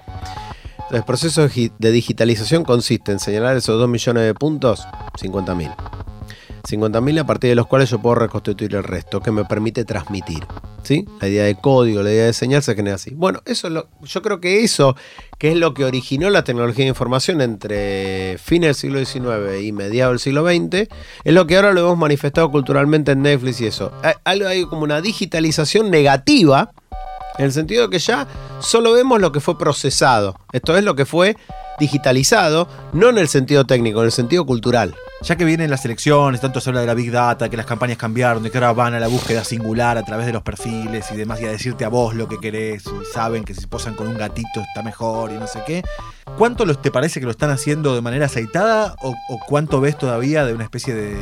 [0.94, 4.86] El proceso de gi- de digitalización consiste en señalar esos 2 millones de puntos,
[5.20, 5.76] 50.000.
[6.70, 10.46] 50.000 a partir de los cuales yo puedo reconstituir el resto, que me permite transmitir.
[10.84, 11.06] ¿sí?
[11.20, 13.12] La idea de código, la idea de señal se genera así.
[13.16, 14.96] Bueno, eso es lo- yo creo que eso,
[15.40, 19.72] que es lo que originó la tecnología de información entre fines del siglo XIX y
[19.72, 20.88] mediados del siglo XX,
[21.24, 23.92] es lo que ahora lo hemos manifestado culturalmente en Netflix y eso.
[24.26, 26.72] Algo- hay como una digitalización negativa
[27.38, 28.28] en el sentido de que ya
[28.60, 30.36] solo vemos lo que fue procesado.
[30.52, 31.36] Esto es lo que fue
[31.80, 34.96] digitalizado, no en el sentido técnico, en el sentido cultural.
[35.22, 37.98] Ya que vienen las elecciones, tanto se habla de la Big Data, que las campañas
[37.98, 41.16] cambiaron, de que ahora van a la búsqueda singular a través de los perfiles y
[41.16, 44.08] demás, y a decirte a vos lo que querés, y saben que si posan con
[44.08, 45.82] un gatito está mejor y no sé qué.
[46.38, 49.16] ¿Cuánto te parece que lo están haciendo de manera aceitada o,
[49.48, 51.18] cuánto ves todavía de una especie de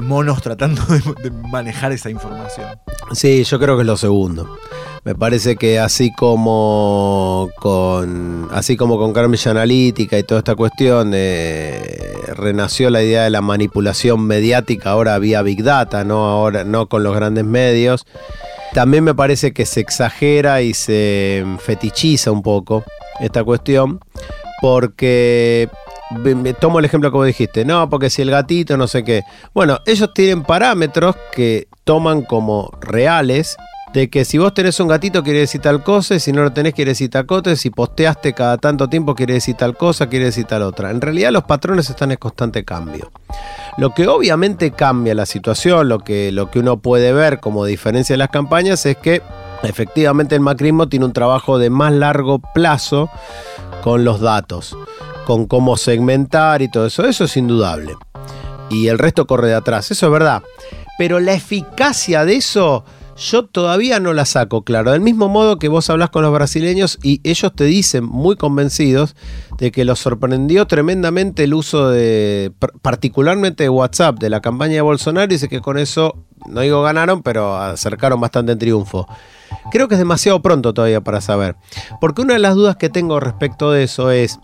[0.00, 2.66] monos tratando de, de manejar esa información?
[3.12, 4.56] Sí, yo creo que es lo segundo.
[5.04, 11.10] Me parece que así como con así como con Cambridge Analytica y toda esta cuestión
[12.36, 17.02] renació la idea de la manipulación mediática ahora vía Big Data, no ahora no con
[17.02, 18.06] los grandes medios.
[18.74, 22.84] También me parece que se exagera y se fetichiza un poco
[23.20, 23.98] esta cuestión
[24.60, 25.68] porque
[26.60, 29.22] tomo el ejemplo como dijiste, no, porque si el gatito no sé qué.
[29.54, 33.56] Bueno, ellos tienen parámetros que toman como reales
[33.92, 36.52] de que si vos tenés un gatito quiere decir tal cosa, y si no lo
[36.52, 40.26] tenés quiere decir tal cosa, si posteaste cada tanto tiempo quiere decir tal cosa, quiere
[40.26, 40.90] decir tal otra.
[40.90, 43.10] En realidad los patrones están en constante cambio.
[43.76, 48.14] Lo que obviamente cambia la situación, lo que, lo que uno puede ver como diferencia
[48.14, 49.22] de las campañas es que
[49.62, 53.10] efectivamente el macrismo tiene un trabajo de más largo plazo
[53.82, 54.76] con los datos,
[55.26, 57.94] con cómo segmentar y todo eso, eso es indudable.
[58.70, 60.42] Y el resto corre de atrás, eso es verdad.
[60.98, 62.84] Pero la eficacia de eso
[63.16, 64.92] yo todavía no la saco, claro.
[64.92, 69.14] Del mismo modo que vos hablas con los brasileños y ellos te dicen muy convencidos
[69.58, 74.74] de que los sorprendió tremendamente el uso de, par- particularmente de WhatsApp, de la campaña
[74.76, 79.06] de Bolsonaro, y dice que con eso no digo ganaron, pero acercaron bastante en triunfo.
[79.70, 81.56] Creo que es demasiado pronto todavía para saber.
[82.00, 84.40] Porque una de las dudas que tengo respecto de eso es,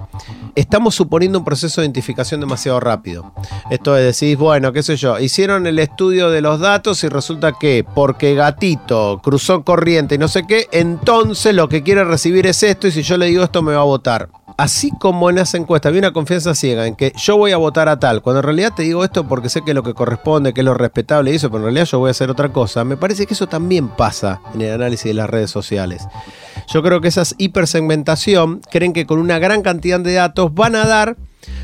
[0.54, 3.32] estamos suponiendo un proceso de identificación demasiado rápido.
[3.70, 7.52] Esto es decir, bueno, qué sé yo, hicieron el estudio de los datos y resulta
[7.52, 12.62] que porque gatito cruzó corriente y no sé qué, entonces lo que quiere recibir es
[12.62, 14.28] esto y si yo le digo esto me va a votar
[14.58, 17.88] así como en esa encuesta había una confianza ciega en que yo voy a votar
[17.88, 20.52] a tal, cuando en realidad te digo esto porque sé que es lo que corresponde,
[20.52, 22.84] que es lo respetable y eso, pero en realidad yo voy a hacer otra cosa,
[22.84, 26.06] me parece que eso también pasa en el análisis de las redes sociales.
[26.72, 30.86] Yo creo que esa hipersegmentación creen que con una gran cantidad de datos van a
[30.86, 31.16] dar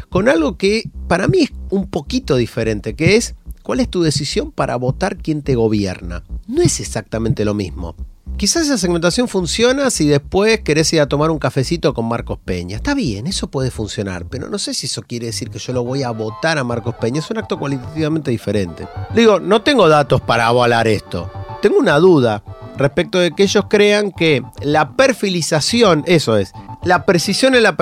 [0.08, 3.34] con algo que para mí es un poquito diferente, que es
[3.64, 6.22] cuál es tu decisión para votar quién te gobierna.
[6.46, 7.96] No es exactamente lo mismo.
[8.36, 12.76] Quizás esa segmentación funciona si después querés ir a tomar un cafecito con Marcos Peña.
[12.76, 15.84] Está bien, eso puede funcionar, pero no sé si eso quiere decir que yo lo
[15.84, 17.20] voy a votar a Marcos Peña.
[17.20, 18.88] Es un acto cualitativamente diferente.
[19.14, 21.30] Digo, no tengo datos para avalar esto.
[21.62, 22.42] Tengo una duda
[22.76, 26.52] respecto de que ellos crean que la perfilización, eso es,
[26.82, 27.76] la precisión en la,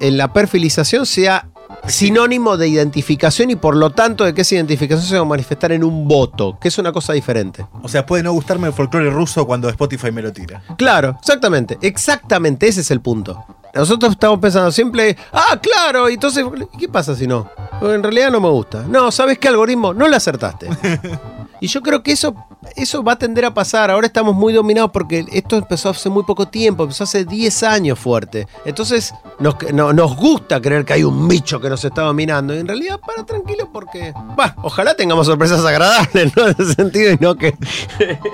[0.00, 1.50] en la perfilización sea
[1.86, 5.72] sinónimo de identificación y por lo tanto de que esa identificación se va a manifestar
[5.72, 7.66] en un voto, que es una cosa diferente.
[7.82, 10.62] O sea, puede no gustarme el folclore ruso cuando Spotify me lo tira.
[10.76, 13.44] Claro, exactamente, exactamente, ese es el punto.
[13.74, 16.44] Nosotros estamos pensando siempre, ah, claro, entonces,
[16.78, 17.50] ¿qué pasa si no?
[17.82, 18.84] En realidad no me gusta.
[18.88, 19.94] No, ¿sabes qué algoritmo?
[19.94, 20.68] No le acertaste.
[21.60, 22.34] Y yo creo que eso,
[22.76, 23.90] eso va a tender a pasar.
[23.90, 27.98] Ahora estamos muy dominados porque esto empezó hace muy poco tiempo, empezó hace 10 años
[27.98, 28.46] fuerte.
[28.64, 32.54] Entonces nos, nos gusta creer que hay un bicho que nos está dominando.
[32.54, 36.48] Y en realidad, para tranquilo porque, bueno, ojalá tengamos sorpresas agradables, ¿no?
[36.48, 37.56] En ese sentido, y no que,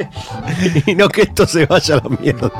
[0.86, 2.52] y no que esto se vaya a la mierda.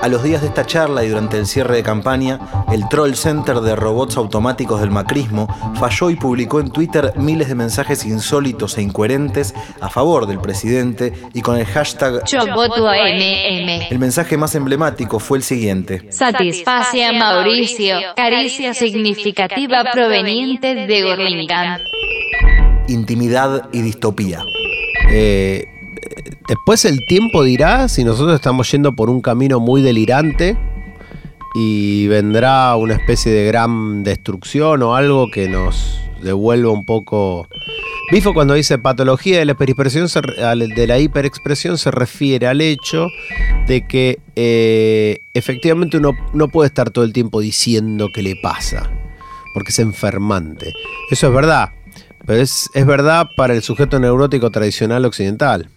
[0.00, 2.38] A los días de esta charla y durante el cierre de campaña,
[2.72, 7.56] el Troll Center de robots automáticos del macrismo falló y publicó en Twitter miles de
[7.56, 12.94] mensajes insólitos e incoherentes a favor del presidente y con el hashtag Yo voto a
[12.94, 13.88] MM.
[13.90, 16.06] El mensaje más emblemático fue el siguiente.
[16.12, 21.80] Satisface a Mauricio, caricia significativa proveniente de Gorlingán.
[22.86, 24.44] Intimidad y distopía.
[25.10, 25.66] Eh,
[26.48, 30.56] Después el tiempo dirá si nosotros estamos yendo por un camino muy delirante
[31.54, 37.48] y vendrá una especie de gran destrucción o algo que nos devuelva un poco...
[38.10, 43.08] Bifo cuando dice patología de la hiperexpresión se, refiere al hecho
[43.66, 48.90] de que eh, efectivamente uno no puede estar todo el tiempo diciendo que le pasa,
[49.52, 50.72] porque es enfermante.
[51.10, 51.72] Eso es verdad,
[52.24, 55.68] pero es, es verdad para el sujeto neurótico tradicional occidental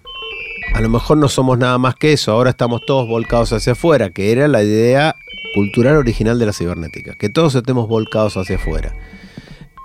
[0.73, 4.09] a lo mejor no somos nada más que eso, ahora estamos todos volcados hacia afuera,
[4.09, 5.15] que era la idea
[5.53, 8.95] cultural original de la cibernética, que todos estemos volcados hacia afuera.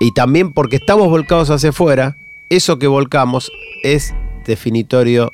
[0.01, 2.17] Y también porque estamos volcados hacia afuera,
[2.49, 3.51] eso que volcamos
[3.83, 4.15] es
[4.45, 5.33] definitorio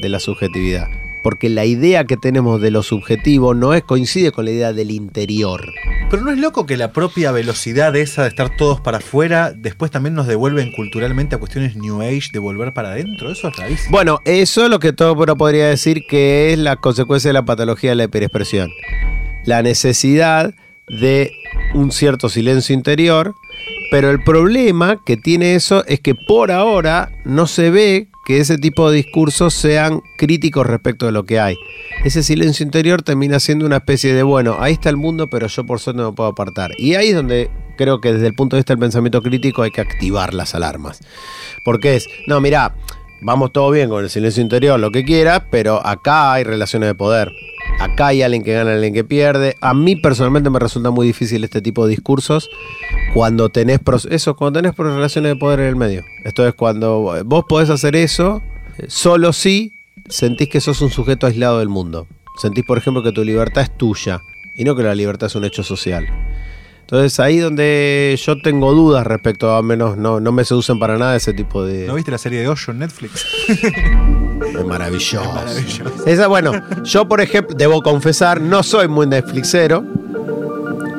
[0.00, 4.44] de la subjetividad porque la idea que tenemos de lo subjetivo no es coincide con
[4.44, 5.72] la idea del interior.
[6.10, 9.90] Pero no es loco que la propia velocidad esa de estar todos para afuera después
[9.90, 13.32] también nos devuelven culturalmente a cuestiones New Age de volver para adentro.
[13.32, 13.90] Eso es rarísimo.
[13.90, 17.90] Bueno, eso es lo que todo podría decir que es la consecuencia de la patología
[17.90, 18.70] de la hiperexpresión.
[19.46, 20.54] La necesidad
[20.88, 21.32] de
[21.72, 23.34] un cierto silencio interior,
[23.90, 28.58] pero el problema que tiene eso es que por ahora no se ve que ese
[28.58, 31.56] tipo de discursos sean críticos respecto de lo que hay.
[32.04, 35.64] Ese silencio interior termina siendo una especie de, bueno, ahí está el mundo, pero yo
[35.64, 36.70] por suerte no me puedo apartar.
[36.78, 39.70] Y ahí es donde creo que desde el punto de vista del pensamiento crítico hay
[39.70, 41.00] que activar las alarmas.
[41.64, 42.74] Porque es, no, mira,
[43.20, 46.94] vamos todo bien con el silencio interior, lo que quieras, pero acá hay relaciones de
[46.94, 47.32] poder.
[47.84, 49.56] Acá hay alguien que gana, alguien que pierde.
[49.60, 52.48] A mí personalmente me resulta muy difícil este tipo de discursos
[53.12, 56.02] cuando tenés eso, cuando tenés relaciones de poder en el medio.
[56.24, 58.42] Esto es cuando vos podés hacer eso
[58.78, 59.74] eh, solo si
[60.08, 62.06] sentís que sos un sujeto aislado del mundo.
[62.40, 64.22] Sentís, por ejemplo, que tu libertad es tuya
[64.56, 66.06] y no que la libertad es un hecho social.
[66.84, 71.16] Entonces ahí donde yo tengo dudas respecto a, menos no, no me seducen para nada
[71.16, 71.86] ese tipo de...
[71.86, 73.26] ¿No viste la serie de Osho en Netflix?
[73.48, 75.44] es maravilloso.
[76.04, 76.52] Esa, bueno,
[76.84, 79.82] yo por ejemplo, debo confesar, no soy muy Netflixero.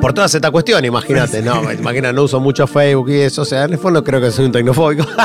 [0.00, 3.64] Por toda esta cuestión, imagínate, no, imagina, no uso mucho Facebook y eso, o sea,
[3.64, 5.06] en el fondo creo que soy un tecnofóbico.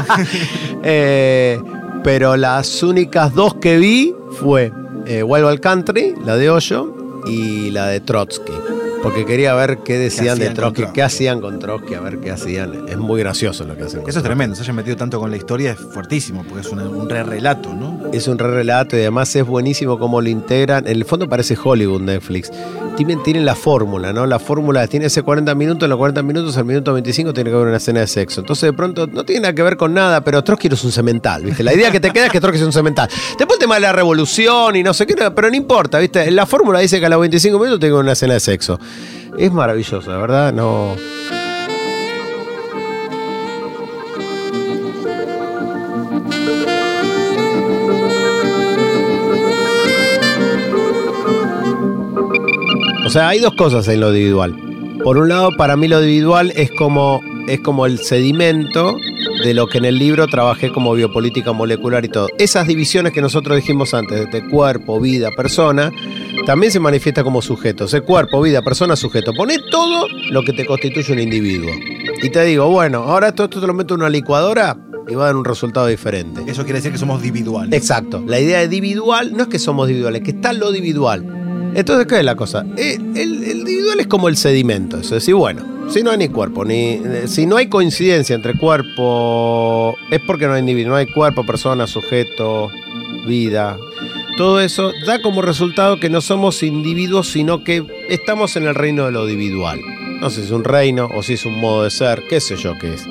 [0.83, 1.61] Eh,
[2.03, 4.73] pero las únicas dos que vi fue
[5.05, 8.53] eh, Wild Country, la de Osho, y la de Trotsky.
[9.01, 10.93] Porque quería ver qué decían de Trotsky, Trotsky?
[10.93, 12.87] qué hacían con Trotsky, a ver qué hacían.
[12.87, 14.01] Es muy gracioso lo que hacen.
[14.01, 16.71] con Eso es tremendo, se haya metido tanto con la historia es fuertísimo, porque es
[16.71, 18.11] un re relato, ¿no?
[18.13, 20.85] Es un re relato y además es buenísimo cómo lo integran.
[20.85, 22.51] En el fondo parece Hollywood Netflix.
[22.95, 24.25] Tienen, tienen la fórmula, ¿no?
[24.25, 27.55] La fórmula tiene ese 40 minutos, en los 40 minutos, al minuto 25 tiene que
[27.55, 28.41] haber una escena de sexo.
[28.41, 30.91] Entonces de pronto no tiene nada que ver con nada, pero Trotsky no es un
[30.91, 31.63] cemental, ¿viste?
[31.63, 33.09] La idea que te queda es que Trotsky es un cemental.
[33.37, 36.29] Después el tema de la revolución y no sé qué, pero no importa, ¿viste?
[36.31, 38.79] La fórmula dice que a los 25 minutos haber una escena de sexo.
[39.37, 40.95] Es maravilloso, la verdad, no...
[53.05, 54.55] O sea, hay dos cosas en lo individual.
[55.03, 58.95] Por un lado, para mí lo individual es como, es como el sedimento
[59.43, 62.27] de lo que en el libro trabajé como biopolítica molecular y todo.
[62.37, 65.91] Esas divisiones que nosotros dijimos antes, de cuerpo, vida, persona,
[66.45, 67.85] también se manifiesta como sujeto.
[67.85, 69.33] O cuerpo, vida, persona, sujeto.
[69.33, 71.71] Poné todo lo que te constituye un individuo.
[72.21, 74.77] Y te digo, bueno, ahora esto, esto te lo meto en una licuadora
[75.07, 76.41] y va a dar un resultado diferente.
[76.47, 77.73] Eso quiere decir que somos individuales.
[77.73, 78.23] Exacto.
[78.25, 81.41] La idea de individual no es que somos individuales, que está lo individual.
[81.73, 82.65] Entonces, ¿qué es la cosa?
[82.77, 84.97] Eh, El, individual es como el sedimento.
[84.97, 88.35] Eso es decir, bueno, si no hay ni cuerpo, ni eh, si no hay coincidencia
[88.35, 90.91] entre cuerpo, es porque no hay individuo.
[90.91, 92.69] No hay cuerpo, persona, sujeto,
[93.25, 93.77] vida.
[94.37, 99.05] Todo eso da como resultado que no somos individuos, sino que estamos en el reino
[99.05, 99.79] de lo individual.
[100.19, 102.55] No sé si es un reino o si es un modo de ser, qué sé
[102.55, 103.07] yo qué es.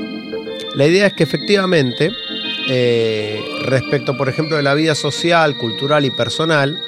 [0.75, 2.11] La idea es que efectivamente,
[2.69, 6.81] eh, respecto, por ejemplo, de la vida social, cultural y personal,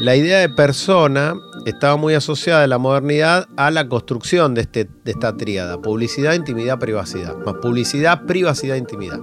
[0.00, 1.34] la idea de persona
[1.66, 6.32] estaba muy asociada en la modernidad a la construcción de, este, de esta tríada, publicidad,
[6.32, 7.36] intimidad, privacidad.
[7.44, 9.20] Más publicidad, privacidad, intimidad.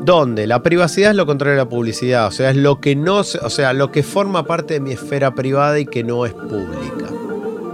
[0.00, 3.18] Donde la privacidad es lo contrario de la publicidad, o sea, es lo que no,
[3.18, 7.06] o sea, lo que forma parte de mi esfera privada y que no es pública.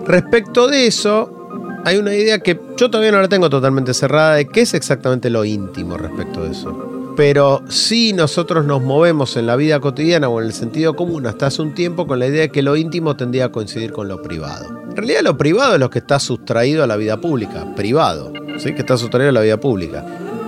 [0.07, 1.49] Respecto de eso,
[1.86, 5.30] hay una idea que yo todavía no la tengo totalmente cerrada de qué es exactamente
[5.30, 6.93] lo íntimo respecto de eso.
[7.16, 11.46] Pero sí nosotros nos movemos en la vida cotidiana o en el sentido común hasta
[11.46, 14.20] hace un tiempo con la idea de que lo íntimo tendría a coincidir con lo
[14.20, 14.66] privado.
[14.88, 18.74] En realidad lo privado es lo que está sustraído a la vida pública, privado, ¿sí?
[18.74, 20.04] que está sustraído a la vida pública.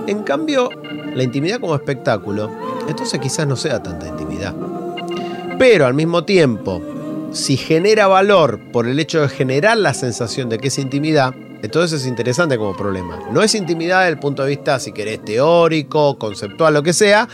[0.07, 0.69] En cambio,
[1.15, 2.51] la intimidad como espectáculo,
[2.87, 4.53] entonces quizás no sea tanta intimidad.
[5.57, 6.81] Pero al mismo tiempo,
[7.31, 12.01] si genera valor por el hecho de generar la sensación de que es intimidad, entonces
[12.01, 13.19] es interesante como problema.
[13.31, 17.27] No es intimidad desde el punto de vista, si querés, teórico, conceptual, lo que sea,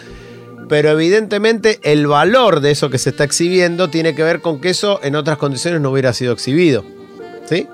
[0.70, 4.70] pero evidentemente el valor de eso que se está exhibiendo tiene que ver con que
[4.70, 6.86] eso en otras condiciones no hubiera sido exhibido.
[7.46, 7.68] ¿Sí?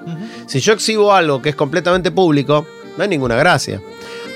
[0.47, 2.65] Si yo exhibo algo que es completamente público,
[2.97, 3.81] no hay ninguna gracia.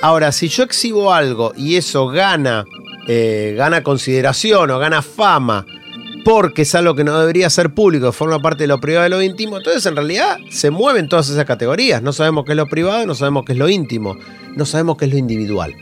[0.01, 2.65] Ahora, si yo exhibo algo y eso gana,
[3.07, 5.65] eh, gana consideración o gana fama,
[6.23, 9.21] porque es algo que no debería ser público, forma parte de lo privado y lo
[9.21, 12.01] íntimo, entonces en realidad se mueven todas esas categorías.
[12.01, 14.15] No sabemos qué es lo privado, no sabemos qué es lo íntimo,
[14.55, 15.75] no sabemos qué es lo individual.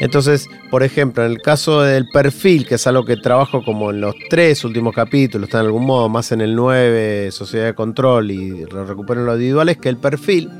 [0.00, 4.00] Entonces, por ejemplo, en el caso del perfil, que es algo que trabajo como en
[4.00, 8.30] los tres últimos capítulos, está en algún modo más en el 9, Sociedad de Control
[8.30, 10.50] y lo recupero en lo individual, es que el perfil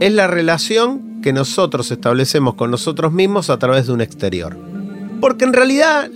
[0.00, 4.75] es la relación que nosotros establecemos con nosotros mismos a través de un exterior.
[5.20, 6.10] Porque en realidad,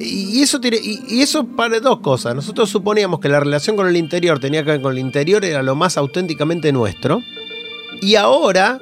[0.00, 2.34] y, eso tiene, y, y eso para dos cosas.
[2.34, 5.62] Nosotros suponíamos que la relación con el interior tenía que ver con el interior, era
[5.62, 7.20] lo más auténticamente nuestro.
[8.00, 8.80] Y ahora,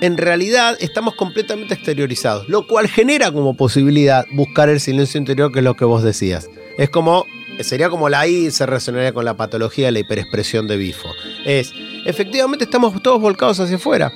[0.00, 2.48] en realidad, estamos completamente exteriorizados.
[2.48, 6.48] Lo cual genera como posibilidad buscar el silencio interior, que es lo que vos decías.
[6.76, 7.24] Es como,
[7.60, 11.08] sería como la I se relacionaría con la patología de la hiperexpresión de Bifo.
[11.44, 11.72] Es,
[12.04, 14.12] efectivamente estamos todos volcados hacia afuera.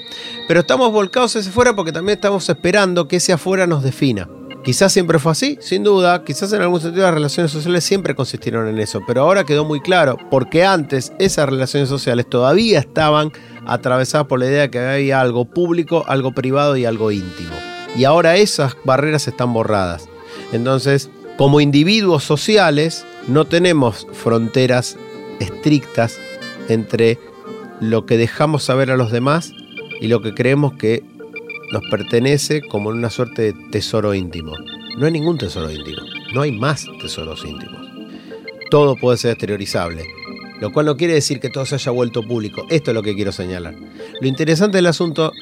[0.49, 4.29] Pero estamos volcados hacia afuera porque también estamos esperando que ese afuera nos defina.
[4.67, 8.67] Quizás siempre fue así, sin duda, quizás en algún sentido las relaciones sociales siempre consistieron
[8.67, 13.31] en eso, pero ahora quedó muy claro, porque antes esas relaciones sociales todavía estaban
[13.65, 17.55] atravesadas por la idea de que había algo público, algo privado y algo íntimo.
[17.97, 20.09] Y ahora esas barreras están borradas.
[20.51, 24.97] Entonces, como individuos sociales, no tenemos fronteras
[25.39, 26.19] estrictas
[26.69, 27.21] entre
[27.79, 29.53] lo que dejamos saber a los demás
[30.01, 31.05] y lo que creemos que
[31.73, 34.53] nos pertenece como en una suerte de tesoro íntimo.
[34.99, 36.03] No hay ningún tesoro íntimo,
[36.35, 37.81] no hay más tesoros íntimos.
[38.71, 40.05] Todo puede ser exteriorizable,
[40.61, 42.67] lo cual no quiere decir que todo se haya vuelto público.
[42.71, 43.75] Esto es lo que quiero señalar.
[44.21, 45.33] Lo interesante del asunto,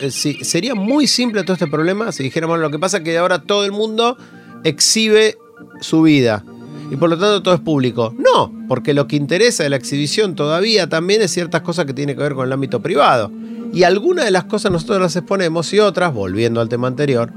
[0.00, 3.40] eh, sería muy simple todo este problema si dijéramos lo que pasa es que ahora
[3.42, 4.16] todo el mundo
[4.64, 5.36] exhibe
[5.80, 6.44] su vida
[6.90, 8.14] y por lo tanto todo es público.
[8.16, 12.16] No, porque lo que interesa de la exhibición todavía también es ciertas cosas que tienen
[12.16, 13.30] que ver con el ámbito privado.
[13.72, 17.30] Y algunas de las cosas nosotros las exponemos y otras, volviendo al tema anterior,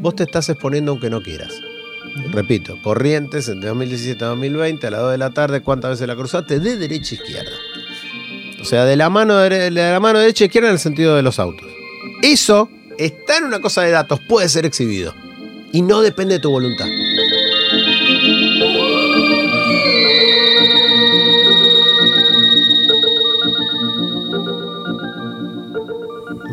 [0.00, 1.54] vos te estás exponiendo aunque no quieras.
[2.30, 6.16] Repito, Corrientes entre 2017 y 2020 a las 2 de la tarde, ¿cuántas veces la
[6.16, 6.60] cruzaste?
[6.60, 7.50] De derecha a izquierda.
[8.60, 11.22] O sea, de la mano, de la mano derecha e izquierda en el sentido de
[11.22, 11.68] los autos.
[12.22, 12.68] Eso
[12.98, 15.14] está en una cosa de datos, puede ser exhibido.
[15.72, 16.86] Y no depende de tu voluntad.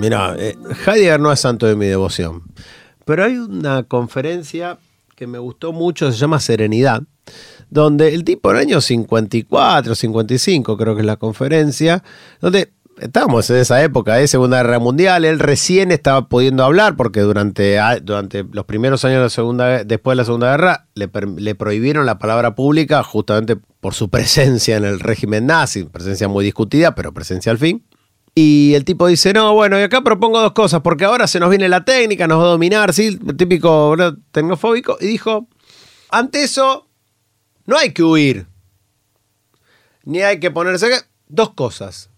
[0.06, 2.44] Mira, eh, Heidegger no es santo de mi devoción,
[3.06, 4.78] pero hay una conferencia
[5.16, 7.02] que me gustó mucho, se llama Serenidad,
[7.72, 12.04] donde el tipo en el año 54, 55 creo que es la conferencia,
[12.40, 17.22] donde estábamos en esa época de Segunda Guerra Mundial, él recién estaba pudiendo hablar porque
[17.22, 21.56] durante, durante los primeros años de la segunda, después de la Segunda Guerra le, le,
[21.56, 26.94] prohibieron la palabra pública justamente por su presencia en el régimen nazi, presencia muy discutida,
[26.94, 27.84] pero presencia al fin.
[28.36, 31.50] Y el tipo dice, no, bueno, y acá propongo dos cosas, porque ahora se nos
[31.50, 33.96] viene la técnica, nos va a dominar, sí, típico
[34.32, 35.48] tecnofóbico, y dijo,
[36.10, 36.90] ante eso,
[37.66, 38.48] no hay que huir,
[40.04, 40.90] ni hay que ponerse...
[41.28, 42.12] Dos cosas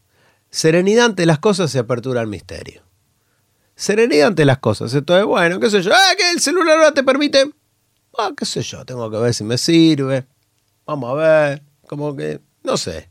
[0.49, 2.81] Serenidad ante las cosas y apertura al misterio.
[3.75, 4.93] Serenidad ante las cosas.
[4.93, 5.91] Esto es bueno, qué sé yo.
[5.93, 7.51] Ah, que el celular ahora te permite.
[8.17, 10.25] Ah, qué sé yo, tengo que ver si me sirve.
[10.85, 11.63] Vamos a ver.
[11.85, 13.09] Como que, no sé.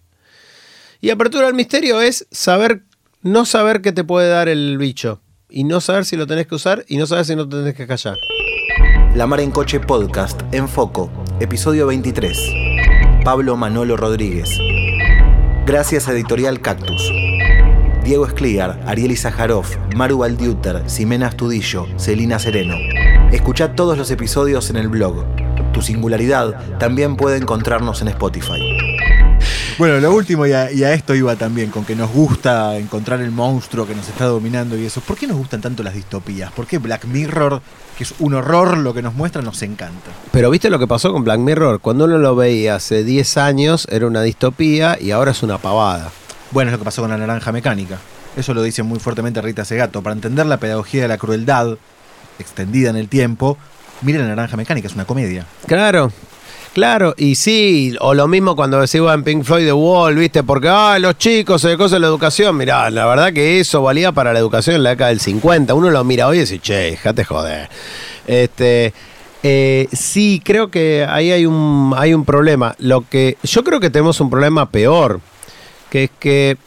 [1.00, 2.84] Y apertura al misterio es saber,
[3.26, 5.20] no saber qué te puede dar el bicho.
[5.48, 7.74] Y no saber si lo tenés que usar y no saber si no te tenés
[7.74, 8.16] que callar.
[9.14, 11.10] La Mar en Coche Podcast, en Foco,
[11.40, 12.38] episodio 23.
[13.24, 14.48] Pablo Manolo Rodríguez.
[15.66, 17.12] Gracias a Editorial Cactus.
[18.04, 19.66] Diego Escliar, Ariel Izajarov,
[19.96, 22.76] Maru Valdiuter, Ximena Astudillo, Celina Sereno.
[23.32, 25.24] Escucha todos los episodios en el blog.
[25.72, 28.85] Tu singularidad también puede encontrarnos en Spotify.
[29.78, 33.86] Bueno, lo último, y a, esto iba también, con que nos gusta encontrar el monstruo
[33.86, 35.02] que nos está dominando y eso.
[35.02, 36.50] ¿Por qué nos gustan tanto las distopías?
[36.50, 37.60] ¿Por qué Black Mirror,
[37.98, 40.12] que es un horror lo que nos muestra, nos encanta?
[40.32, 41.80] Pero viste lo que pasó con Black Mirror.
[41.80, 46.10] Cuando uno lo veía hace 10 años era una distopía y ahora es una pavada.
[46.52, 47.98] Bueno, es lo que pasó con la naranja mecánica.
[48.34, 50.02] Eso lo dice muy fuertemente Rita Segato.
[50.02, 51.76] Para entender la pedagogía de la crueldad
[52.38, 53.58] extendida en el tiempo,
[54.00, 55.44] mire la naranja mecánica, es una comedia.
[55.66, 56.12] Claro,
[56.76, 60.42] Claro, y sí, o lo mismo cuando decimos en Pink Floyd The Wall, ¿viste?
[60.42, 62.54] Porque, ah, los chicos se cosa de la educación.
[62.54, 65.72] Mirá, la verdad que eso valía para la educación en la década del 50.
[65.72, 67.70] Uno lo mira hoy y dice, che, déjate joder.
[68.26, 68.92] Este,
[69.42, 72.76] eh, sí, creo que ahí hay un, hay un problema.
[72.78, 75.22] Lo que, yo creo que tenemos un problema peor
[75.88, 76.58] que es que,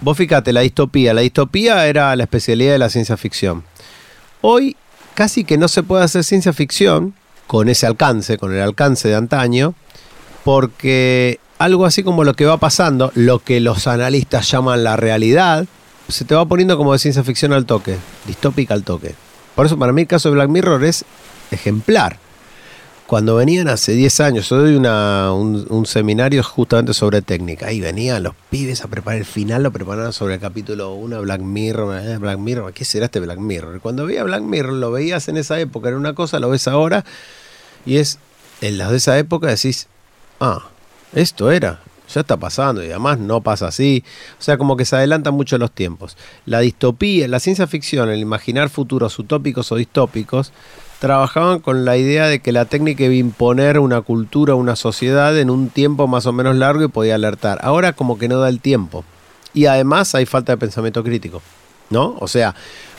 [0.00, 1.12] vos fíjate, la distopía.
[1.14, 3.64] La distopía era la especialidad de la ciencia ficción.
[4.40, 4.76] Hoy
[5.14, 7.14] casi que no se puede hacer ciencia ficción
[7.48, 9.74] con ese alcance, con el alcance de antaño,
[10.44, 15.66] porque algo así como lo que va pasando, lo que los analistas llaman la realidad,
[16.08, 17.96] se te va poniendo como de ciencia ficción al toque,
[18.26, 19.14] distópica al toque.
[19.56, 21.04] Por eso para mí el caso de Black Mirror es
[21.50, 22.18] ejemplar
[23.08, 28.34] cuando venían hace 10 años, yo doy un, seminario justamente sobre técnica, y venían los
[28.50, 32.38] pibes a preparar el final, lo preparaban sobre el capítulo 1, Black Mirror, eh, Black
[32.38, 33.80] Mirror, ¿qué será este Black Mirror?
[33.80, 37.02] Cuando veía Black Mirror, lo veías en esa época, era una cosa, lo ves ahora,
[37.86, 38.18] y es,
[38.60, 39.86] en las de esa época decís,
[40.38, 40.68] ah,
[41.14, 41.80] esto era,
[42.12, 44.04] ya está pasando y además no pasa así.
[44.38, 46.16] O sea, como que se adelantan mucho los tiempos.
[46.44, 50.52] La distopía, la ciencia ficción, el imaginar futuros utópicos o distópicos,
[50.98, 55.36] trabajaban con la idea de que la técnica iba a imponer una cultura, una sociedad
[55.38, 57.58] en un tiempo más o menos largo y podía alertar.
[57.62, 59.04] Ahora como que no da el tiempo.
[59.54, 61.42] Y además hay falta de pensamiento crítico,
[61.90, 62.16] ¿no?
[62.20, 62.54] O sea,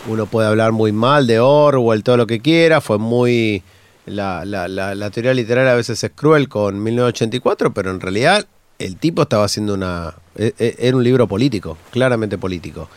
[0.07, 3.63] uno puede hablar muy mal de Orwell, todo lo que quiera, fue muy...
[4.05, 8.47] La, la teoría literaria a veces es cruel con 1984, pero en realidad
[8.79, 10.15] el tipo estaba haciendo una...
[10.35, 12.89] E, e, era un libro político, claramente político.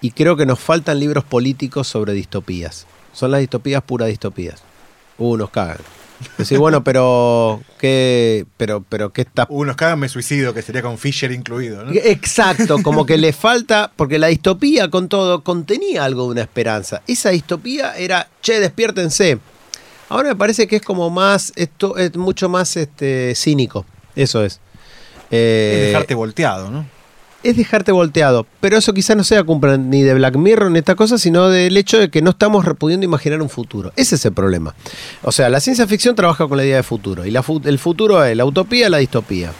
[0.00, 2.86] Y creo que nos faltan libros políticos sobre distopías.
[3.12, 4.62] Son las distopías puras distopías.
[5.18, 5.78] Uh, nos cagan.
[6.38, 9.46] Decir, bueno, pero ¿qué, pero, pero qué está?
[9.48, 11.92] Uh, nos cagan me suicido, que sería con Fisher incluido, ¿no?
[11.92, 17.02] Exacto, como que le falta, porque la distopía con todo contenía algo de una esperanza.
[17.06, 19.38] Esa distopía era, che, despiértense.
[20.08, 23.84] Ahora me parece que es como más, esto es mucho más este, cínico.
[24.14, 24.60] Eso es.
[25.30, 26.86] es dejarte volteado, ¿no?
[27.42, 28.46] Es dejarte volteado.
[28.60, 31.76] Pero eso quizás no sea culpa ni de Black Mirror ni esta cosa, sino del
[31.76, 33.92] hecho de que no estamos pudiendo imaginar un futuro.
[33.96, 34.74] Ese es el problema.
[35.22, 37.26] O sea, la ciencia ficción trabaja con la idea de futuro.
[37.26, 37.34] Y
[37.64, 39.52] el futuro es la utopía la distopía.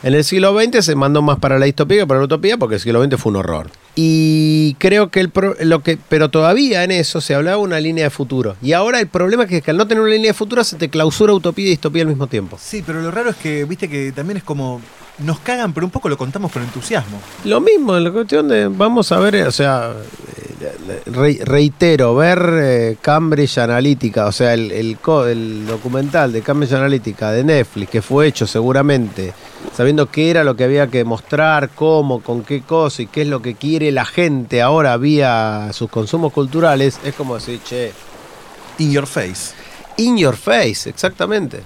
[0.00, 2.76] En el siglo XX se mandó más para la distopía que para la utopía porque
[2.76, 3.68] el siglo XX fue un horror.
[3.96, 8.10] Y creo que, el lo que pero todavía en eso se hablaba una línea de
[8.10, 8.54] futuro.
[8.62, 10.88] Y ahora el problema es que al no tener una línea de futuro se te
[10.88, 12.56] clausura utopía y distopía al mismo tiempo.
[12.62, 14.80] Sí, pero lo raro es que, viste que también es como
[15.20, 17.20] nos cagan, pero un poco lo contamos con entusiasmo.
[17.44, 19.92] Lo mismo, la cuestión de, vamos a ver, o sea,
[21.06, 24.96] re- reitero, ver eh, Cambridge Analytica, o sea, el, el
[25.28, 29.32] el documental de Cambridge Analytica de Netflix, que fue hecho seguramente
[29.76, 33.28] sabiendo qué era lo que había que mostrar, cómo, con qué cosa y qué es
[33.28, 37.92] lo que quiere la gente ahora vía sus consumos culturales, es como decir, che,
[38.78, 39.52] In your face.
[39.96, 41.62] in your face, exactamente.